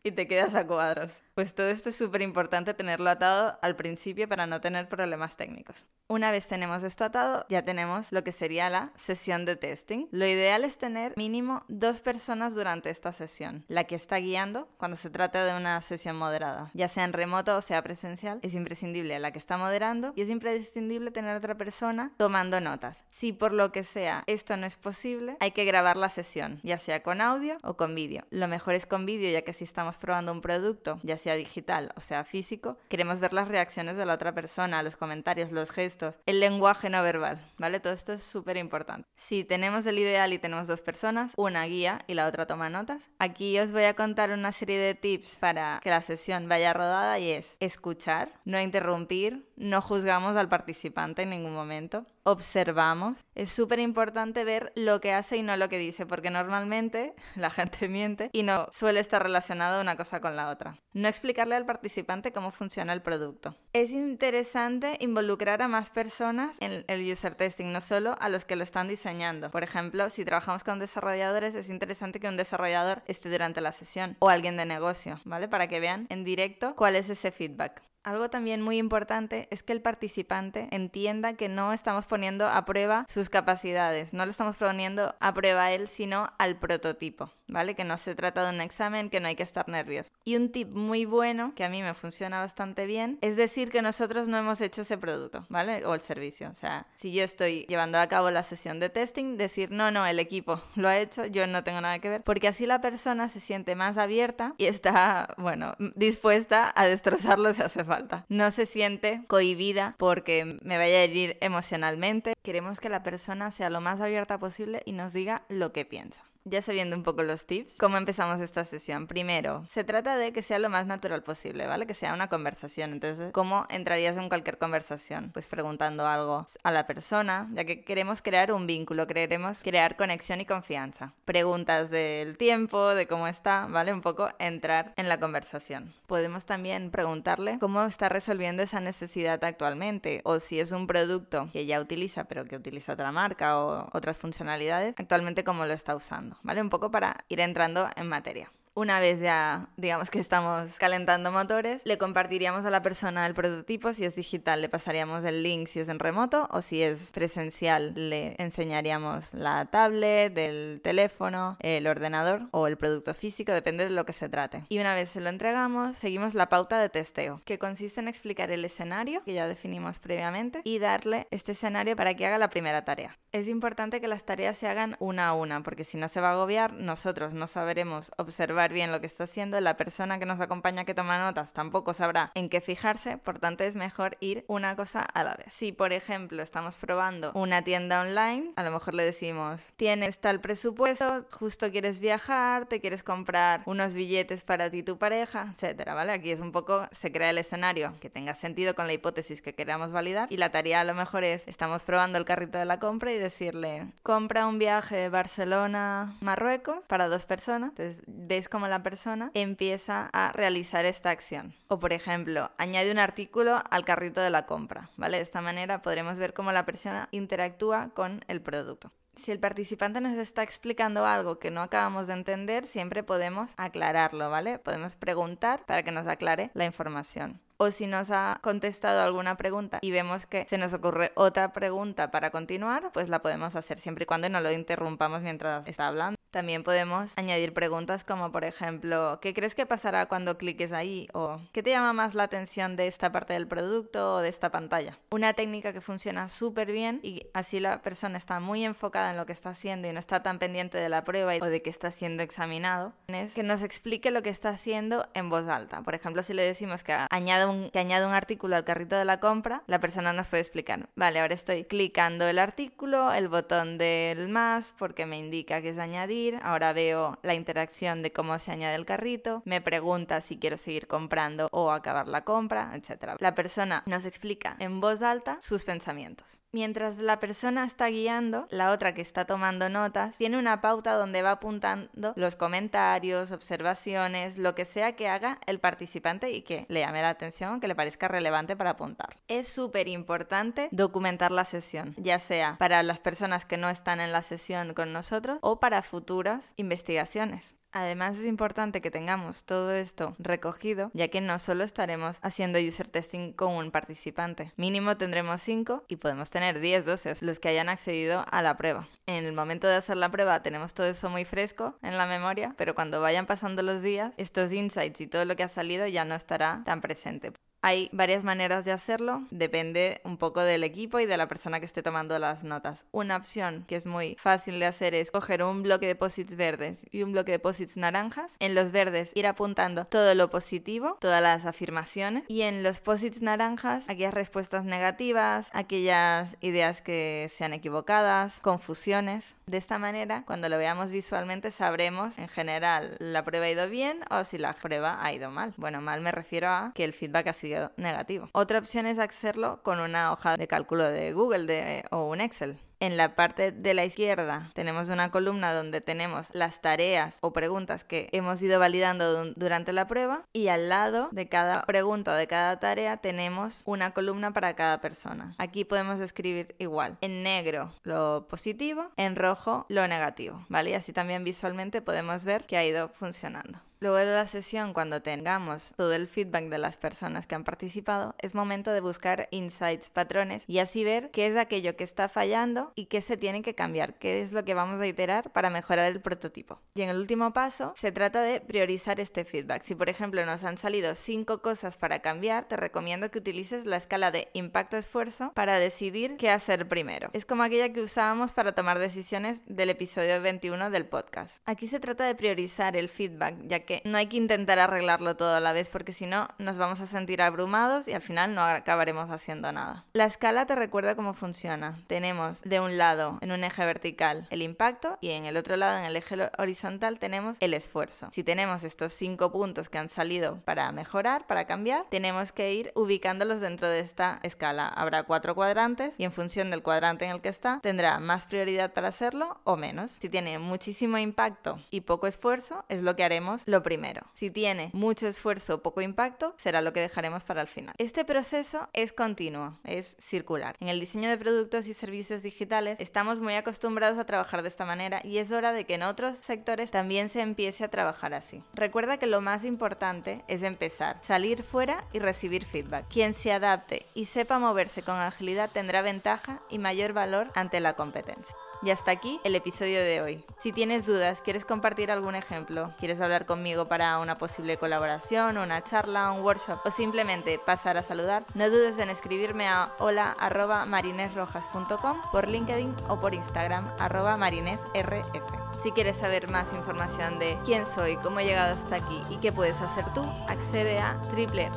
y 0.07 0.11
te 0.11 0.27
quedas 0.27 0.55
a 0.55 0.65
cuadros. 0.67 1.11
Pues 1.37 1.53
todo 1.53 1.67
esto 1.67 1.89
es 1.89 1.95
súper 1.95 2.23
importante 2.23 2.73
tenerlo 2.73 3.11
atado 3.11 3.59
al 3.61 3.75
principio 3.75 4.27
para 4.27 4.47
no 4.47 4.59
tener 4.59 4.89
problemas 4.89 5.37
técnicos. 5.37 5.85
Una 6.07 6.31
vez 6.31 6.47
tenemos 6.47 6.81
esto 6.81 7.03
atado, 7.03 7.45
ya 7.47 7.63
tenemos 7.63 8.11
lo 8.11 8.23
que 8.23 8.31
sería 8.31 8.71
la 8.71 8.91
sesión 8.95 9.45
de 9.45 9.55
testing. 9.55 10.07
Lo 10.09 10.25
ideal 10.25 10.63
es 10.63 10.79
tener 10.79 11.13
mínimo 11.15 11.63
dos 11.67 12.01
personas 12.01 12.55
durante 12.55 12.89
esta 12.89 13.11
sesión. 13.11 13.65
La 13.67 13.83
que 13.83 13.93
está 13.93 14.15
guiando, 14.17 14.67
cuando 14.77 14.97
se 14.97 15.11
trata 15.11 15.45
de 15.45 15.55
una 15.55 15.79
sesión 15.81 16.15
moderada, 16.15 16.71
ya 16.73 16.89
sea 16.89 17.03
en 17.03 17.13
remoto 17.13 17.55
o 17.55 17.61
sea 17.61 17.83
presencial, 17.83 18.39
es 18.41 18.55
imprescindible 18.55 19.19
la 19.19 19.31
que 19.31 19.37
está 19.37 19.57
moderando 19.57 20.13
y 20.15 20.21
es 20.21 20.29
imprescindible 20.29 21.11
tener 21.11 21.37
otra 21.37 21.55
persona 21.55 22.13
tomando 22.17 22.59
notas. 22.61 23.03
Si 23.09 23.31
por 23.31 23.53
lo 23.53 23.71
que 23.71 23.83
sea 23.83 24.23
esto 24.25 24.57
no 24.57 24.65
es 24.65 24.75
posible, 24.75 25.37
hay 25.39 25.51
que 25.51 25.65
grabar 25.65 25.97
la 25.97 26.09
sesión, 26.09 26.61
ya 26.63 26.79
sea 26.79 27.03
con 27.03 27.21
audio 27.21 27.57
o 27.61 27.77
con 27.77 27.93
vídeo. 27.93 28.23
Lo 28.31 28.47
mejor 28.47 28.73
es 28.73 28.87
con 28.87 29.05
vídeo, 29.05 29.29
ya 29.29 29.43
que 29.43 29.53
si 29.53 29.65
estamos 29.65 29.97
probando 29.97 30.31
un 30.31 30.41
producto, 30.41 30.99
ya 31.03 31.17
sea 31.17 31.26
digital 31.35 31.91
o 31.95 32.01
sea 32.01 32.23
físico, 32.23 32.77
queremos 32.89 33.19
ver 33.19 33.33
las 33.33 33.47
reacciones 33.47 33.97
de 33.97 34.05
la 34.05 34.13
otra 34.13 34.33
persona, 34.33 34.83
los 34.83 34.97
comentarios, 34.97 35.51
los 35.51 35.71
gestos 35.71 36.15
el 36.25 36.39
lenguaje 36.39 36.89
no 36.89 37.01
verbal, 37.01 37.39
¿vale? 37.57 37.79
Todo 37.79 37.93
esto 37.93 38.13
es 38.13 38.23
súper 38.23 38.57
importante. 38.57 39.07
Si 39.15 39.43
tenemos 39.43 39.85
el 39.85 39.99
ideal 39.99 40.33
y 40.33 40.39
tenemos 40.39 40.67
dos 40.67 40.81
personas, 40.81 41.33
una 41.37 41.65
guía 41.65 42.03
y 42.07 42.13
la 42.13 42.27
otra 42.27 42.45
toma 42.45 42.69
notas, 42.69 43.09
aquí 43.19 43.57
os 43.59 43.71
voy 43.71 43.83
a 43.83 43.95
contar 43.95 44.31
una 44.31 44.51
serie 44.51 44.77
de 44.77 44.95
tips 44.95 45.37
para 45.37 45.79
que 45.83 45.89
la 45.89 46.01
sesión 46.01 46.47
vaya 46.49 46.73
rodada 46.73 47.19
y 47.19 47.31
es 47.31 47.55
escuchar, 47.59 48.31
no 48.45 48.59
interrumpir, 48.59 49.47
no 49.55 49.81
juzgamos 49.81 50.35
al 50.35 50.49
participante 50.49 51.23
en 51.23 51.31
ningún 51.31 51.53
momento, 51.53 52.05
observamos. 52.27 53.17
Es 53.35 53.51
súper 53.51 53.79
importante 53.79 54.43
ver 54.43 54.73
lo 54.75 54.99
que 54.99 55.13
hace 55.13 55.37
y 55.37 55.43
no 55.43 55.55
lo 55.55 55.69
que 55.69 55.77
dice, 55.77 56.05
porque 56.05 56.29
normalmente 56.29 57.13
la 57.35 57.49
gente 57.49 57.87
miente 57.87 58.29
y 58.33 58.43
no 58.43 58.67
suele 58.69 58.99
estar 58.99 59.23
relacionado 59.23 59.79
una 59.79 59.95
cosa 59.95 60.19
con 60.19 60.35
la 60.35 60.49
otra. 60.49 60.77
No 60.93 61.07
explicarle 61.07 61.55
al 61.55 61.65
participante 61.65 62.33
cómo 62.33 62.51
funciona 62.51 62.91
el 62.91 63.01
producto. 63.01 63.55
Es 63.71 63.91
interesante 63.91 64.97
involucrar 64.99 65.61
a 65.61 65.69
más 65.69 65.89
personas 65.89 66.57
en 66.59 66.83
el 66.87 67.11
user 67.11 67.35
testing, 67.35 67.71
no 67.71 67.79
solo 67.79 68.17
a 68.19 68.27
los 68.27 68.43
que 68.43 68.57
lo 68.57 68.63
están 68.63 68.89
diseñando. 68.89 69.49
Por 69.49 69.63
ejemplo, 69.63 70.09
si 70.09 70.25
trabajamos 70.25 70.65
con 70.65 70.79
desarrolladores, 70.79 71.55
es 71.55 71.69
interesante 71.69 72.19
que 72.19 72.27
un 72.27 72.35
desarrollador 72.35 73.03
esté 73.07 73.29
durante 73.29 73.61
la 73.61 73.71
sesión 73.71 74.17
o 74.19 74.29
alguien 74.29 74.57
de 74.57 74.65
negocio, 74.65 75.21
¿vale? 75.23 75.47
Para 75.47 75.67
que 75.67 75.79
vean 75.79 76.07
en 76.09 76.25
directo 76.25 76.75
cuál 76.75 76.97
es 76.97 77.09
ese 77.09 77.31
feedback. 77.31 77.81
Algo 78.03 78.29
también 78.29 78.61
muy 78.61 78.77
importante 78.77 79.47
es 79.51 79.63
que 79.63 79.73
el 79.73 79.81
participante 79.81 80.69
entienda 80.71 81.33
que 81.33 81.49
no 81.49 81.73
estamos 81.73 82.05
poniendo 82.05 82.47
a 82.47 82.63
prueba 82.65 83.05
sus 83.09 83.29
capacidades, 83.29 84.13
no 84.13 84.25
lo 84.25 84.31
estamos 84.31 84.55
poniendo 84.55 85.15
a 85.19 85.33
prueba 85.33 85.65
a 85.65 85.71
él, 85.71 85.87
sino 85.87 86.29
al 86.37 86.57
prototipo, 86.57 87.31
¿vale? 87.47 87.75
Que 87.75 87.83
no 87.83 87.97
se 87.97 88.15
trata 88.15 88.43
de 88.43 88.53
un 88.53 88.61
examen, 88.61 89.09
que 89.09 89.19
no 89.19 89.27
hay 89.27 89.35
que 89.35 89.43
estar 89.43 89.67
nervioso. 89.67 90.09
Y 90.23 90.35
un 90.35 90.51
tip 90.51 90.71
muy 90.73 91.05
bueno, 91.05 91.53
que 91.55 91.63
a 91.63 91.69
mí 91.69 91.81
me 91.81 91.93
funciona 91.93 92.39
bastante 92.39 92.85
bien, 92.85 93.17
es 93.21 93.37
decir 93.37 93.71
que 93.71 93.81
nosotros 93.81 94.27
no 94.27 94.37
hemos 94.37 94.61
hecho 94.61 94.81
ese 94.81 94.97
producto, 94.97 95.45
¿vale? 95.49 95.85
O 95.85 95.93
el 95.93 96.01
servicio. 96.01 96.49
O 96.49 96.55
sea, 96.55 96.87
si 96.97 97.13
yo 97.13 97.23
estoy 97.23 97.65
llevando 97.67 97.97
a 97.97 98.07
cabo 98.07 98.29
la 98.31 98.43
sesión 98.43 98.79
de 98.79 98.89
testing, 98.89 99.37
decir, 99.37 99.71
no, 99.71 99.91
no, 99.91 100.05
el 100.05 100.19
equipo 100.19 100.61
lo 100.75 100.87
ha 100.87 100.97
hecho, 100.97 101.25
yo 101.25 101.47
no 101.47 101.63
tengo 101.63 101.81
nada 101.81 101.99
que 101.99 102.09
ver, 102.09 102.21
porque 102.23 102.47
así 102.47 102.65
la 102.65 102.81
persona 102.81 103.29
se 103.29 103.39
siente 103.39 103.75
más 103.75 103.97
abierta 103.97 104.53
y 104.57 104.65
está, 104.65 105.33
bueno, 105.37 105.75
dispuesta 105.95 106.73
a 106.75 106.85
destrozarlo 106.85 107.53
si 107.53 107.61
hace 107.61 107.83
falta. 107.83 108.25
No 108.29 108.51
se 108.51 108.65
siente 108.65 109.23
cohibida 109.27 109.95
porque 109.97 110.57
me 110.61 110.77
vaya 110.77 110.97
a 110.97 111.03
herir 111.03 111.37
emocionalmente. 111.41 112.33
Queremos 112.43 112.79
que 112.79 112.89
la 112.89 113.03
persona 113.03 113.51
sea 113.51 113.69
lo 113.69 113.81
más 113.81 114.01
abierta 114.01 114.37
posible 114.37 114.81
y 114.85 114.91
nos 114.91 115.13
diga 115.13 115.43
lo 115.49 115.71
que 115.71 115.85
piensa. 115.85 116.26
Ya 116.49 116.61
sabiendo 116.61 116.95
un 116.95 117.03
poco 117.03 117.23
los 117.23 117.45
tips, 117.45 117.75
¿cómo 117.77 117.97
empezamos 117.97 118.39
esta 118.39 118.63
sesión? 118.63 119.05
Primero, 119.07 119.65
se 119.73 119.83
trata 119.83 120.15
de 120.15 120.31
que 120.31 120.41
sea 120.41 120.59
lo 120.59 120.69
más 120.69 120.87
natural 120.87 121.21
posible, 121.21 121.67
¿vale? 121.67 121.85
Que 121.85 121.93
sea 121.93 122.13
una 122.13 122.29
conversación. 122.29 122.93
Entonces, 122.93 123.33
¿cómo 123.33 123.65
entrarías 123.69 124.15
en 124.15 124.29
cualquier 124.29 124.57
conversación? 124.57 125.31
Pues 125.33 125.47
preguntando 125.47 126.07
algo 126.07 126.45
a 126.63 126.71
la 126.71 126.87
persona, 126.87 127.49
ya 127.53 127.65
que 127.65 127.83
queremos 127.83 128.21
crear 128.21 128.53
un 128.53 128.65
vínculo, 128.65 129.07
queremos 129.07 129.61
crear 129.61 129.97
conexión 129.97 130.39
y 130.39 130.45
confianza. 130.45 131.13
Preguntas 131.25 131.89
del 131.89 132.37
tiempo, 132.37 132.95
de 132.95 133.07
cómo 133.07 133.27
está, 133.27 133.67
¿vale? 133.69 133.91
Un 133.91 134.01
poco 134.01 134.29
entrar 134.39 134.93
en 134.95 135.09
la 135.09 135.19
conversación. 135.19 135.91
Podemos 136.07 136.45
también 136.45 136.91
preguntarle 136.91 137.57
cómo 137.59 137.83
está 137.83 138.07
resolviendo 138.07 138.63
esa 138.63 138.79
necesidad 138.79 139.43
actualmente 139.43 140.21
o 140.23 140.39
si 140.39 140.61
es 140.61 140.71
un 140.71 140.87
producto 140.87 141.49
que 141.51 141.65
ya 141.65 141.81
utiliza 141.81 142.23
pero 142.23 142.45
que 142.45 142.55
utiliza 142.55 142.93
otra 142.93 143.11
marca 143.11 143.59
o 143.59 143.89
otras 143.91 144.17
funcionalidades, 144.17 144.95
actualmente 144.97 145.43
cómo 145.43 145.65
lo 145.65 145.73
está 145.73 145.95
usando. 145.95 146.36
¿Vale? 146.43 146.61
Un 146.61 146.69
poco 146.69 146.91
para 146.91 147.25
ir 147.29 147.39
entrando 147.39 147.89
en 147.95 148.07
materia. 148.07 148.51
Una 148.77 148.99
vez 148.99 149.19
ya, 149.19 149.69
digamos 149.75 150.11
que 150.11 150.19
estamos 150.19 150.77
calentando 150.77 151.31
motores, 151.31 151.81
le 151.83 151.97
compartiríamos 151.97 152.63
a 152.63 152.69
la 152.69 152.83
persona 152.83 153.25
el 153.25 153.33
prototipo. 153.33 153.91
Si 153.91 154.05
es 154.05 154.15
digital, 154.15 154.61
le 154.61 154.69
pasaríamos 154.69 155.25
el 155.25 155.41
link 155.41 155.67
si 155.67 155.79
es 155.79 155.89
en 155.89 155.97
remoto 155.97 156.47
o 156.51 156.61
si 156.61 156.83
es 156.83 157.11
presencial, 157.11 157.93
le 157.95 158.35
enseñaríamos 158.37 159.33
la 159.33 159.65
tablet, 159.65 160.37
el 160.37 160.79
teléfono, 160.83 161.57
el 161.59 161.87
ordenador 161.87 162.49
o 162.51 162.67
el 162.67 162.77
producto 162.77 163.15
físico, 163.15 163.51
depende 163.51 163.83
de 163.83 163.89
lo 163.89 164.05
que 164.05 164.13
se 164.13 164.29
trate. 164.29 164.63
Y 164.69 164.77
una 164.77 164.93
vez 164.93 165.09
se 165.09 165.21
lo 165.21 165.29
entregamos, 165.29 165.97
seguimos 165.97 166.35
la 166.35 166.47
pauta 166.47 166.79
de 166.79 166.89
testeo, 166.89 167.41
que 167.45 167.57
consiste 167.57 167.99
en 167.99 168.07
explicar 168.07 168.51
el 168.51 168.63
escenario 168.63 169.23
que 169.23 169.33
ya 169.33 169.47
definimos 169.47 169.97
previamente 169.97 170.61
y 170.63 170.77
darle 170.77 171.25
este 171.31 171.53
escenario 171.53 171.95
para 171.95 172.13
que 172.13 172.27
haga 172.27 172.37
la 172.37 172.51
primera 172.51 172.85
tarea. 172.85 173.17
Es 173.31 173.47
importante 173.47 174.01
que 174.01 174.07
las 174.07 174.23
tareas 174.23 174.55
se 174.55 174.67
hagan 174.67 174.97
una 174.99 175.29
a 175.29 175.33
una, 175.33 175.63
porque 175.63 175.83
si 175.83 175.97
no 175.97 176.07
se 176.09 176.21
va 176.21 176.29
a 176.29 176.33
agobiar, 176.33 176.73
nosotros 176.73 177.33
no 177.33 177.47
sabremos 177.47 178.11
observar 178.17 178.66
bien 178.71 178.91
lo 178.91 179.01
que 179.01 179.07
está 179.07 179.25
haciendo, 179.25 179.59
la 179.59 179.77
persona 179.77 180.19
que 180.19 180.25
nos 180.25 180.39
acompaña 180.39 180.85
que 180.85 180.93
toma 180.93 181.17
notas 181.17 181.53
tampoco 181.53 181.93
sabrá 181.93 182.31
en 182.35 182.49
qué 182.49 182.61
fijarse, 182.61 183.17
por 183.17 183.39
tanto 183.39 183.63
es 183.63 183.75
mejor 183.75 184.17
ir 184.19 184.45
una 184.47 184.75
cosa 184.75 185.01
a 185.01 185.23
la 185.23 185.35
vez. 185.35 185.51
Si 185.51 185.71
por 185.71 185.93
ejemplo 185.93 186.41
estamos 186.41 186.77
probando 186.77 187.31
una 187.33 187.63
tienda 187.63 188.01
online, 188.01 188.53
a 188.55 188.63
lo 188.63 188.71
mejor 188.71 188.93
le 188.93 189.03
decimos, 189.03 189.61
tienes 189.75 190.19
tal 190.19 190.41
presupuesto, 190.41 191.25
justo 191.31 191.71
quieres 191.71 191.99
viajar, 191.99 192.65
te 192.65 192.79
quieres 192.79 193.03
comprar 193.03 193.61
unos 193.65 193.93
billetes 193.93 194.43
para 194.43 194.69
ti 194.69 194.79
y 194.79 194.83
tu 194.83 194.97
pareja, 194.97 195.47
etcétera, 195.53 195.93
¿vale? 195.93 196.11
Aquí 196.11 196.31
es 196.31 196.39
un 196.39 196.51
poco, 196.51 196.87
se 196.91 197.11
crea 197.11 197.31
el 197.31 197.37
escenario 197.37 197.93
que 197.99 198.09
tenga 198.09 198.33
sentido 198.33 198.75
con 198.75 198.87
la 198.87 198.93
hipótesis 198.93 199.41
que 199.41 199.55
queramos 199.55 199.91
validar 199.91 200.27
y 200.31 200.37
la 200.37 200.51
tarea 200.51 200.81
a 200.81 200.83
lo 200.83 200.93
mejor 200.93 201.23
es, 201.23 201.47
estamos 201.47 201.83
probando 201.83 202.17
el 202.17 202.25
carrito 202.25 202.57
de 202.57 202.65
la 202.65 202.79
compra 202.79 203.11
y 203.11 203.17
decirle, 203.17 203.87
compra 204.03 204.47
un 204.47 204.59
viaje 204.59 204.95
de 204.95 205.09
Barcelona, 205.09 206.15
Marruecos 206.21 206.83
para 206.87 207.07
dos 207.07 207.25
personas, 207.25 207.69
entonces 207.69 208.03
ves 208.07 208.49
como 208.57 208.67
la 208.67 208.81
persona 208.81 209.29
empieza 209.35 210.09
a 210.13 210.31
realizar 210.31 210.83
esta 210.85 211.11
acción. 211.11 211.53
O 211.67 211.77
por 211.77 211.93
ejemplo, 211.93 212.49
añade 212.57 212.91
un 212.91 212.97
artículo 212.97 213.61
al 213.69 213.85
carrito 213.85 214.19
de 214.19 214.31
la 214.31 214.47
compra, 214.47 214.89
¿vale? 214.97 215.17
De 215.17 215.23
esta 215.23 215.41
manera 215.41 215.83
podremos 215.83 216.17
ver 216.17 216.33
cómo 216.33 216.51
la 216.51 216.65
persona 216.65 217.07
interactúa 217.11 217.91
con 217.93 218.25
el 218.27 218.41
producto. 218.41 218.91
Si 219.21 219.31
el 219.31 219.39
participante 219.39 220.01
nos 220.01 220.17
está 220.17 220.41
explicando 220.41 221.05
algo 221.05 221.37
que 221.37 221.51
no 221.51 221.61
acabamos 221.61 222.07
de 222.07 222.13
entender, 222.13 222.65
siempre 222.65 223.03
podemos 223.03 223.51
aclararlo, 223.57 224.31
¿vale? 224.31 224.57
Podemos 224.57 224.95
preguntar 224.95 225.63
para 225.67 225.83
que 225.83 225.91
nos 225.91 226.07
aclare 226.07 226.49
la 226.55 226.65
información 226.65 227.39
o 227.57 227.69
si 227.69 227.85
nos 227.85 228.09
ha 228.09 228.39
contestado 228.41 229.03
alguna 229.03 229.37
pregunta 229.37 229.77
y 229.83 229.91
vemos 229.91 230.25
que 230.25 230.45
se 230.47 230.57
nos 230.57 230.73
ocurre 230.73 231.11
otra 231.13 231.53
pregunta 231.53 232.09
para 232.09 232.31
continuar, 232.31 232.91
pues 232.91 233.07
la 233.07 233.21
podemos 233.21 233.55
hacer 233.55 233.77
siempre 233.77 234.03
y 234.03 234.07
cuando 234.07 234.29
no 234.29 234.39
lo 234.41 234.51
interrumpamos 234.51 235.21
mientras 235.21 235.67
está 235.67 235.87
hablando. 235.87 236.16
También 236.31 236.63
podemos 236.63 237.17
añadir 237.17 237.53
preguntas 237.53 238.03
como 238.03 238.31
por 238.31 238.43
ejemplo, 238.43 239.19
¿qué 239.21 239.33
crees 239.33 239.55
que 239.55 239.65
pasará 239.65 240.07
cuando 240.07 240.37
cliques 240.37 240.71
ahí? 240.71 241.07
o 241.13 241.39
¿qué 241.51 241.63
te 241.63 241.71
llama 241.71 241.93
más 241.93 242.15
la 242.15 242.23
atención 242.23 242.75
de 242.75 242.87
esta 242.87 243.11
parte 243.11 243.33
del 243.33 243.47
producto 243.47 244.15
o 244.15 244.19
de 244.19 244.29
esta 244.29 244.51
pantalla? 244.51 244.97
Una 245.11 245.33
técnica 245.33 245.73
que 245.73 245.81
funciona 245.81 246.29
súper 246.29 246.71
bien 246.71 246.99
y 247.03 247.27
así 247.33 247.59
la 247.59 247.81
persona 247.81 248.17
está 248.17 248.39
muy 248.39 248.65
enfocada 248.65 249.11
en 249.11 249.17
lo 249.17 249.25
que 249.25 249.33
está 249.33 249.49
haciendo 249.49 249.87
y 249.87 249.93
no 249.93 249.99
está 249.99 250.23
tan 250.23 250.39
pendiente 250.39 250.77
de 250.77 250.89
la 250.89 251.03
prueba 251.03 251.33
o 251.41 251.45
de 251.45 251.61
que 251.61 251.69
está 251.69 251.91
siendo 251.91 252.23
examinado, 252.23 252.93
es 253.07 253.33
que 253.33 253.43
nos 253.43 253.61
explique 253.61 254.11
lo 254.11 254.21
que 254.21 254.29
está 254.29 254.49
haciendo 254.49 255.07
en 255.13 255.29
voz 255.29 255.47
alta. 255.47 255.81
Por 255.81 255.95
ejemplo, 255.95 256.23
si 256.23 256.33
le 256.33 256.43
decimos 256.43 256.83
que 256.83 256.97
añada 257.09 257.47
que 257.71 257.79
añade 257.79 258.05
un 258.05 258.13
artículo 258.13 258.55
al 258.55 258.63
carrito 258.63 258.95
de 258.95 259.05
la 259.05 259.19
compra, 259.19 259.63
la 259.67 259.79
persona 259.79 260.13
nos 260.13 260.27
puede 260.27 260.41
explicar, 260.41 260.89
vale, 260.95 261.19
ahora 261.19 261.33
estoy 261.33 261.65
clicando 261.65 262.27
el 262.27 262.39
artículo, 262.39 263.11
el 263.13 263.29
botón 263.29 263.77
del 263.77 264.29
más 264.29 264.73
porque 264.77 265.05
me 265.05 265.17
indica 265.17 265.61
que 265.61 265.69
es 265.69 265.77
añadir, 265.77 266.26
ahora 266.35 266.73
veo 266.73 267.17
la 267.23 267.33
interacción 267.33 268.01
de 268.01 268.11
cómo 268.11 268.37
se 268.39 268.51
añade 268.51 268.75
el 268.75 268.85
carrito, 268.85 269.41
me 269.45 269.61
pregunta 269.61 270.21
si 270.21 270.37
quiero 270.37 270.57
seguir 270.57 270.87
comprando 270.87 271.47
o 271.51 271.71
acabar 271.71 272.07
la 272.07 272.23
compra, 272.23 272.71
etc. 272.75 273.15
La 273.19 273.35
persona 273.35 273.83
nos 273.85 274.05
explica 274.05 274.55
en 274.59 274.81
voz 274.81 275.01
alta 275.01 275.37
sus 275.41 275.63
pensamientos. 275.63 276.36
Mientras 276.53 276.97
la 276.97 277.19
persona 277.19 277.65
está 277.65 277.87
guiando, 277.87 278.47
la 278.49 278.71
otra 278.71 278.93
que 278.93 279.01
está 279.01 279.25
tomando 279.25 279.67
notas 279.67 280.15
tiene 280.17 280.37
una 280.37 280.61
pauta 280.61 280.93
donde 280.93 281.21
va 281.21 281.31
apuntando 281.31 282.13
los 282.15 282.35
comentarios, 282.35 283.31
observaciones, 283.31 284.37
lo 284.37 284.55
que 284.55 284.65
sea 284.65 284.95
que 284.95 285.09
haga 285.09 285.39
el 285.45 285.59
participante 285.59 286.31
y 286.31 286.43
que 286.43 286.65
le 286.69 286.79
llame 286.79 287.01
la 287.01 287.09
atención, 287.09 287.59
que 287.59 287.67
le 287.67 287.75
parezca 287.75 288.07
relevante 288.07 288.55
para 288.55 288.71
apuntar. 288.71 289.17
Es 289.27 289.49
súper 289.49 289.87
importante 289.89 290.69
documentar 290.71 291.31
la 291.31 291.43
sesión, 291.43 291.93
ya 291.97 292.19
sea 292.19 292.55
para 292.57 292.81
las 292.81 292.99
personas 292.99 293.45
que 293.45 293.57
no 293.57 293.69
están 293.69 293.99
en 293.99 294.13
la 294.13 294.21
sesión 294.21 294.73
con 294.73 294.93
nosotros 294.93 295.39
o 295.41 295.59
para 295.59 295.81
futuras 295.81 296.53
investigaciones. 296.55 297.57
Además 297.77 298.17
es 298.17 298.25
importante 298.25 298.81
que 298.81 298.89
tengamos 298.89 299.43
todo 299.43 299.71
esto 299.71 300.15
recogido, 300.17 300.89
ya 300.95 301.09
que 301.09 301.21
no 301.21 301.37
solo 301.37 301.63
estaremos 301.63 302.17
haciendo 302.23 302.57
user 302.57 302.87
testing 302.87 303.33
con 303.33 303.53
un 303.53 303.69
participante. 303.69 304.51
Mínimo 304.57 304.97
tendremos 304.97 305.43
5 305.43 305.85
y 305.87 305.97
podemos 305.97 306.31
tener 306.31 306.59
10, 306.59 306.85
12 306.85 307.17
los 307.21 307.39
que 307.39 307.49
hayan 307.49 307.69
accedido 307.69 308.25
a 308.31 308.41
la 308.41 308.57
prueba. 308.57 308.87
En 309.05 309.25
el 309.25 309.33
momento 309.33 309.67
de 309.67 309.75
hacer 309.75 309.97
la 309.97 310.09
prueba 310.09 310.41
tenemos 310.41 310.73
todo 310.73 310.87
eso 310.87 311.11
muy 311.11 311.23
fresco 311.23 311.75
en 311.83 311.97
la 311.97 312.07
memoria, 312.07 312.55
pero 312.57 312.73
cuando 312.73 312.99
vayan 312.99 313.27
pasando 313.27 313.61
los 313.61 313.83
días, 313.83 314.11
estos 314.17 314.53
insights 314.53 314.99
y 314.99 315.05
todo 315.05 315.25
lo 315.25 315.35
que 315.35 315.43
ha 315.43 315.47
salido 315.47 315.85
ya 315.85 316.03
no 316.03 316.15
estará 316.15 316.63
tan 316.65 316.81
presente. 316.81 317.31
Hay 317.67 317.89
varias 317.91 318.23
maneras 318.23 318.63
de 318.63 318.71
hacerlo, 318.71 319.23
depende 319.29 319.99
un 320.05 320.15
poco 320.15 320.39
del 320.39 320.63
equipo 320.63 321.01
y 321.01 321.05
de 321.05 321.17
la 321.17 321.27
persona 321.27 321.59
que 321.59 321.65
esté 321.65 321.83
tomando 321.83 322.17
las 322.17 322.45
notas. 322.45 322.85
Una 322.93 323.17
opción 323.17 323.65
que 323.67 323.75
es 323.75 323.85
muy 323.85 324.15
fácil 324.17 324.61
de 324.61 324.67
hacer 324.67 324.95
es 324.95 325.11
coger 325.11 325.43
un 325.43 325.63
bloque 325.63 325.85
de 325.85 325.95
posits 325.95 326.37
verdes 326.37 326.85
y 326.91 327.03
un 327.03 327.11
bloque 327.11 327.33
de 327.33 327.39
posits 327.39 327.75
naranjas. 327.75 328.31
En 328.39 328.55
los 328.55 328.71
verdes 328.71 329.11
ir 329.15 329.27
apuntando 329.27 329.83
todo 329.83 330.15
lo 330.15 330.29
positivo, 330.29 330.97
todas 331.01 331.21
las 331.21 331.45
afirmaciones 331.45 332.23
y 332.29 332.43
en 332.43 332.63
los 332.63 332.79
posits 332.79 333.21
naranjas 333.21 333.83
aquellas 333.89 334.13
respuestas 334.13 334.63
negativas, 334.63 335.49
aquellas 335.51 336.37
ideas 336.39 336.81
que 336.81 337.29
sean 337.35 337.51
equivocadas, 337.51 338.39
confusiones. 338.39 339.35
De 339.45 339.57
esta 339.57 339.77
manera, 339.77 340.23
cuando 340.25 340.47
lo 340.47 340.57
veamos 340.57 340.93
visualmente 340.93 341.51
sabremos 341.51 342.17
en 342.17 342.29
general 342.29 342.95
la 342.99 343.25
prueba 343.25 343.47
ha 343.47 343.51
ido 343.51 343.67
bien 343.67 344.05
o 344.09 344.23
si 344.23 344.37
la 344.37 344.53
prueba 344.53 345.03
ha 345.03 345.11
ido 345.11 345.31
mal. 345.31 345.53
Bueno, 345.57 345.81
mal 345.81 345.99
me 345.99 346.13
refiero 346.13 346.47
a 346.47 346.71
que 346.73 346.85
el 346.85 346.93
feedback 346.93 347.27
ha 347.27 347.33
sido 347.33 347.56
negativo. 347.77 348.29
Otra 348.33 348.59
opción 348.59 348.85
es 348.85 348.99
hacerlo 348.99 349.61
con 349.63 349.79
una 349.79 350.11
hoja 350.11 350.35
de 350.35 350.47
cálculo 350.47 350.83
de 350.83 351.13
Google 351.13 351.83
o 351.91 352.07
un 352.09 352.21
Excel. 352.21 352.59
En 352.79 352.95
la 352.95 353.15
parte 353.15 353.51
de 353.51 353.73
la 353.73 353.85
izquierda 353.85 354.51
tenemos 354.53 354.89
una 354.89 355.09
columna 355.09 355.51
donde 355.51 355.81
tenemos 355.81 356.27
las 356.33 356.61
tareas 356.61 357.17
o 357.21 357.33
preguntas 357.33 357.83
que 357.83 358.07
hemos 358.11 358.39
ido 358.43 358.59
validando 358.59 359.33
durante 359.33 359.73
la 359.73 359.87
prueba 359.87 360.21
y 360.31 360.49
al 360.49 360.69
lado 360.69 361.09
de 361.11 361.27
cada 361.27 361.63
pregunta 361.63 362.13
o 362.13 362.15
de 362.15 362.27
cada 362.27 362.59
tarea 362.59 362.97
tenemos 362.97 363.63
una 363.65 363.91
columna 363.91 364.31
para 364.31 364.55
cada 364.55 364.79
persona. 364.79 365.33
Aquí 365.39 365.65
podemos 365.65 365.99
escribir 365.99 366.55
igual. 366.59 366.97
En 367.01 367.23
negro 367.23 367.71
lo 367.81 368.27
positivo, 368.29 368.91
en 368.95 369.15
rojo 369.15 369.65
lo 369.69 369.87
negativo, 369.87 370.45
¿vale? 370.47 370.69
Y 370.69 370.73
así 370.75 370.93
también 370.93 371.23
visualmente 371.23 371.81
podemos 371.81 372.25
ver 372.25 372.45
que 372.45 372.57
ha 372.57 372.65
ido 372.65 372.89
funcionando. 372.89 373.59
Luego 373.79 373.97
de 373.97 374.05
la 374.05 374.25
sesión, 374.25 374.73
cuando 374.73 375.03
tengamos 375.03 375.73
todo 375.77 375.93
el 375.93 376.07
feedback 376.07 376.45
de 376.45 376.57
las 376.57 376.77
personas 376.77 377.27
que 377.27 377.35
han 377.35 377.43
participado, 377.43 378.15
es 378.17 378.33
momento 378.33 378.71
de 378.71 378.81
buscar 378.81 379.27
insights, 379.29 379.91
patrones 379.91 380.43
y 380.47 380.57
así 380.57 380.83
ver 380.83 381.11
qué 381.11 381.27
es 381.27 381.37
aquello 381.37 381.75
que 381.75 381.83
está 381.83 382.09
fallando 382.09 382.71
y 382.73 382.87
qué 382.87 383.01
se 383.01 383.17
tiene 383.17 383.43
que 383.43 383.53
cambiar, 383.53 383.93
qué 383.99 384.23
es 384.23 384.33
lo 384.33 384.43
que 384.43 384.55
vamos 384.55 384.81
a 384.81 384.87
iterar 384.87 385.31
para 385.31 385.51
mejorar 385.51 385.91
el 385.91 386.01
prototipo. 386.01 386.59
Y 386.73 386.81
en 386.81 386.89
el 386.89 386.97
último 386.97 387.33
paso, 387.33 387.73
se 387.75 387.91
trata 387.91 388.23
de 388.23 388.41
priorizar 388.41 388.99
este 388.99 389.25
feedback. 389.25 389.61
Si 389.61 389.75
por 389.75 389.89
ejemplo 389.89 390.25
nos 390.25 390.43
han 390.43 390.57
salido 390.57 390.95
cinco 390.95 391.43
cosas 391.43 391.77
para 391.77 391.99
cambiar, 391.99 392.47
te 392.47 392.57
recomiendo 392.57 393.11
que 393.11 393.19
utilices 393.19 393.67
la 393.67 393.77
escala 393.77 394.09
de 394.09 394.29
impacto-esfuerzo 394.33 395.33
para 395.35 395.59
decidir 395.59 396.17
qué 396.17 396.31
hacer 396.31 396.67
primero. 396.67 397.11
Es 397.13 397.25
como 397.25 397.43
aquella 397.43 397.71
que 397.71 397.81
usábamos 397.81 398.31
para 398.31 398.53
tomar 398.53 398.79
decisiones 398.79 399.43
del 399.45 399.69
episodio 399.69 400.19
21 400.19 400.71
del 400.71 400.87
podcast. 400.87 401.37
Aquí 401.45 401.67
se 401.67 401.79
trata 401.79 402.05
de 402.05 402.15
priorizar 402.15 402.75
el 402.75 402.89
feedback, 402.89 403.35
ya 403.45 403.59
que 403.66 403.66
que 403.67 403.83
no 403.85 403.99
hay 403.99 404.07
que 404.07 404.17
intentar 404.17 404.57
arreglarlo 404.57 405.15
todo 405.15 405.35
a 405.35 405.39
la 405.39 405.53
vez 405.53 405.69
porque 405.69 405.93
si 405.93 406.07
no 406.07 406.27
nos 406.39 406.57
vamos 406.57 406.81
a 406.81 406.87
sentir 406.87 407.21
abrumados 407.21 407.87
y 407.87 407.93
al 407.93 408.01
final 408.01 408.33
no 408.33 408.41
acabaremos 408.41 409.11
haciendo 409.11 409.51
nada. 409.51 409.85
La 409.93 410.05
escala 410.05 410.47
te 410.47 410.55
recuerda 410.55 410.95
cómo 410.95 411.13
funciona. 411.13 411.77
Tenemos 411.85 412.41
de 412.41 412.59
un 412.59 412.79
lado 412.79 413.19
en 413.21 413.31
un 413.31 413.43
eje 413.43 413.63
vertical 413.63 414.25
el 414.31 414.41
impacto 414.41 414.97
y 415.01 415.11
en 415.11 415.25
el 415.25 415.37
otro 415.37 415.55
lado 415.57 415.77
en 415.77 415.85
el 415.85 415.95
eje 415.95 416.15
horizontal 416.39 416.97
tenemos 416.97 417.37
el 417.39 417.53
esfuerzo. 417.53 418.09
Si 418.11 418.23
tenemos 418.23 418.63
estos 418.63 418.93
cinco 418.93 419.31
puntos 419.31 419.69
que 419.69 419.77
han 419.77 419.89
salido 419.89 420.39
para 420.45 420.71
mejorar, 420.71 421.27
para 421.27 421.45
cambiar, 421.45 421.85
tenemos 421.89 422.31
que 422.31 422.53
ir 422.53 422.71
ubicándolos 422.73 423.41
dentro 423.41 423.67
de 423.67 423.81
esta 423.81 424.19
escala. 424.23 424.67
Habrá 424.67 425.03
cuatro 425.03 425.35
cuadrantes 425.35 425.93
y 425.97 426.05
en 426.05 426.11
función 426.11 426.49
del 426.49 426.63
cuadrante 426.63 427.05
en 427.05 427.11
el 427.11 427.21
que 427.21 427.29
está 427.29 427.59
tendrá 427.61 427.99
más 427.99 428.25
prioridad 428.25 428.73
para 428.73 428.87
hacerlo 428.87 429.39
o 429.43 429.57
menos. 429.57 429.91
Si 429.99 430.09
tiene 430.09 430.39
muchísimo 430.39 430.97
impacto 430.97 431.59
y 431.69 431.81
poco 431.81 432.07
esfuerzo 432.07 432.63
es 432.69 432.81
lo 432.81 432.95
que 432.95 433.03
haremos 433.03 433.41
primero. 433.63 434.01
Si 434.13 434.31
tiene 434.31 434.69
mucho 434.73 435.07
esfuerzo 435.07 435.55
o 435.55 435.61
poco 435.61 435.81
impacto, 435.81 436.33
será 436.37 436.61
lo 436.61 436.73
que 436.73 436.79
dejaremos 436.79 437.23
para 437.23 437.41
el 437.41 437.47
final. 437.47 437.75
Este 437.77 438.05
proceso 438.05 438.67
es 438.73 438.93
continuo, 438.93 439.57
es 439.63 439.95
circular. 439.99 440.55
En 440.59 440.67
el 440.67 440.79
diseño 440.79 441.09
de 441.09 441.17
productos 441.17 441.67
y 441.67 441.73
servicios 441.73 442.23
digitales 442.23 442.77
estamos 442.79 443.19
muy 443.19 443.35
acostumbrados 443.35 443.97
a 443.99 444.05
trabajar 444.05 444.41
de 444.41 444.47
esta 444.47 444.65
manera 444.65 445.01
y 445.03 445.17
es 445.17 445.31
hora 445.31 445.51
de 445.51 445.65
que 445.65 445.75
en 445.75 445.83
otros 445.83 446.17
sectores 446.19 446.71
también 446.71 447.09
se 447.09 447.21
empiece 447.21 447.63
a 447.63 447.69
trabajar 447.69 448.13
así. 448.13 448.43
Recuerda 448.53 448.97
que 448.97 449.07
lo 449.07 449.21
más 449.21 449.43
importante 449.43 450.23
es 450.27 450.43
empezar, 450.43 450.99
salir 451.03 451.43
fuera 451.43 451.85
y 451.93 451.99
recibir 451.99 452.45
feedback. 452.45 452.87
Quien 452.87 453.13
se 453.13 453.31
adapte 453.31 453.85
y 453.93 454.05
sepa 454.05 454.39
moverse 454.39 454.81
con 454.81 454.95
agilidad 454.95 455.49
tendrá 455.51 455.81
ventaja 455.81 456.41
y 456.49 456.59
mayor 456.59 456.93
valor 456.93 457.29
ante 457.35 457.59
la 457.59 457.73
competencia. 457.73 458.35
Y 458.61 458.71
hasta 458.71 458.91
aquí 458.91 459.21
el 459.23 459.35
episodio 459.35 459.79
de 459.79 460.01
hoy. 460.01 460.21
Si 460.41 460.51
tienes 460.51 460.85
dudas, 460.85 461.21
quieres 461.21 461.45
compartir 461.45 461.89
algún 461.91 462.15
ejemplo, 462.15 462.73
quieres 462.79 462.99
hablar 462.99 463.25
conmigo 463.25 463.63
para 463.65 463.99
una 463.99 464.17
posible 464.17 464.57
colaboración, 464.57 465.37
una 465.37 465.63
charla, 465.63 466.11
un 466.11 466.23
workshop 466.23 466.59
o 466.65 466.71
simplemente 466.71 467.39
pasar 467.39 467.77
a 467.77 467.83
saludar, 467.83 468.23
no 468.35 468.49
dudes 468.49 468.77
en 468.79 468.89
escribirme 468.89 469.47
a 469.47 469.71
hola.marinesrojas.com 469.79 472.01
por 472.11 472.27
LinkedIn 472.27 472.75
o 472.89 472.99
por 472.99 473.13
Instagram 473.13 473.65
arroba 473.79 474.17
marinesrf. 474.17 475.46
Si 475.63 475.71
quieres 475.71 475.97
saber 475.97 476.29
más 476.29 476.47
información 476.53 477.19
de 477.19 477.37
quién 477.43 477.65
soy, 477.65 477.97
cómo 477.97 478.19
he 478.19 478.25
llegado 478.25 478.53
hasta 478.53 478.75
aquí 478.75 479.01
y 479.09 479.17
qué 479.17 479.31
puedes 479.31 479.59
hacer 479.59 479.85
tú, 479.93 480.03
accede 480.27 480.79
a 480.79 481.01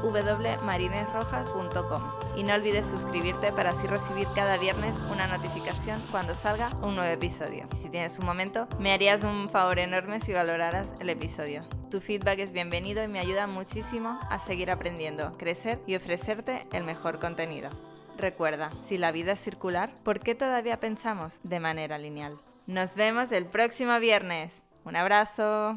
www.marinesrojas.com 0.02 2.02
y 2.37 2.42
no 2.42 2.54
olvides 2.54 2.88
suscribirte 2.88 3.52
para 3.52 3.71
así 3.71 3.87
recibir 3.87 4.26
cada 4.35 4.57
viernes 4.57 4.97
una 5.12 5.26
notificación 5.26 6.02
cuando 6.11 6.35
salga 6.35 6.71
un 6.83 6.97
nuevo 6.97 7.12
episodio. 7.12 7.69
Si 7.83 7.90
tienes 7.90 8.19
un 8.19 8.26
momento, 8.26 8.66
me 8.78 8.92
harías 8.92 9.23
un 9.23 9.49
favor 9.49 9.78
enorme 9.78 10.21
si 10.21 10.33
valoraras 10.33 10.92
el 10.99 11.11
episodio. 11.11 11.64
Tu 11.90 12.00
feedback 12.00 12.38
es 12.38 12.52
bienvenido 12.52 13.04
y 13.04 13.09
me 13.09 13.21
ayuda 13.21 13.47
muchísimo 13.47 14.19
a 14.30 14.38
seguir 14.38 14.71
aprendiendo, 14.71 15.37
crecer 15.37 15.78
y 15.87 15.97
ofrecerte 15.97 16.66
el 16.73 16.85
mejor 16.85 17.19
contenido. 17.19 17.69
Recuerda, 18.16 18.71
si 18.88 18.97
la 18.99 19.12
vida 19.12 19.33
es 19.33 19.40
circular, 19.40 19.92
¿por 20.04 20.21
qué 20.21 20.35
todavía 20.35 20.80
pensamos 20.80 21.35
de 21.42 21.61
manera 21.61 21.99
lineal? 21.99 22.38
Nos 22.71 22.95
vemos 22.95 23.33
el 23.33 23.47
próximo 23.47 23.99
viernes. 23.99 24.53
Un 24.85 24.95
abrazo. 24.95 25.76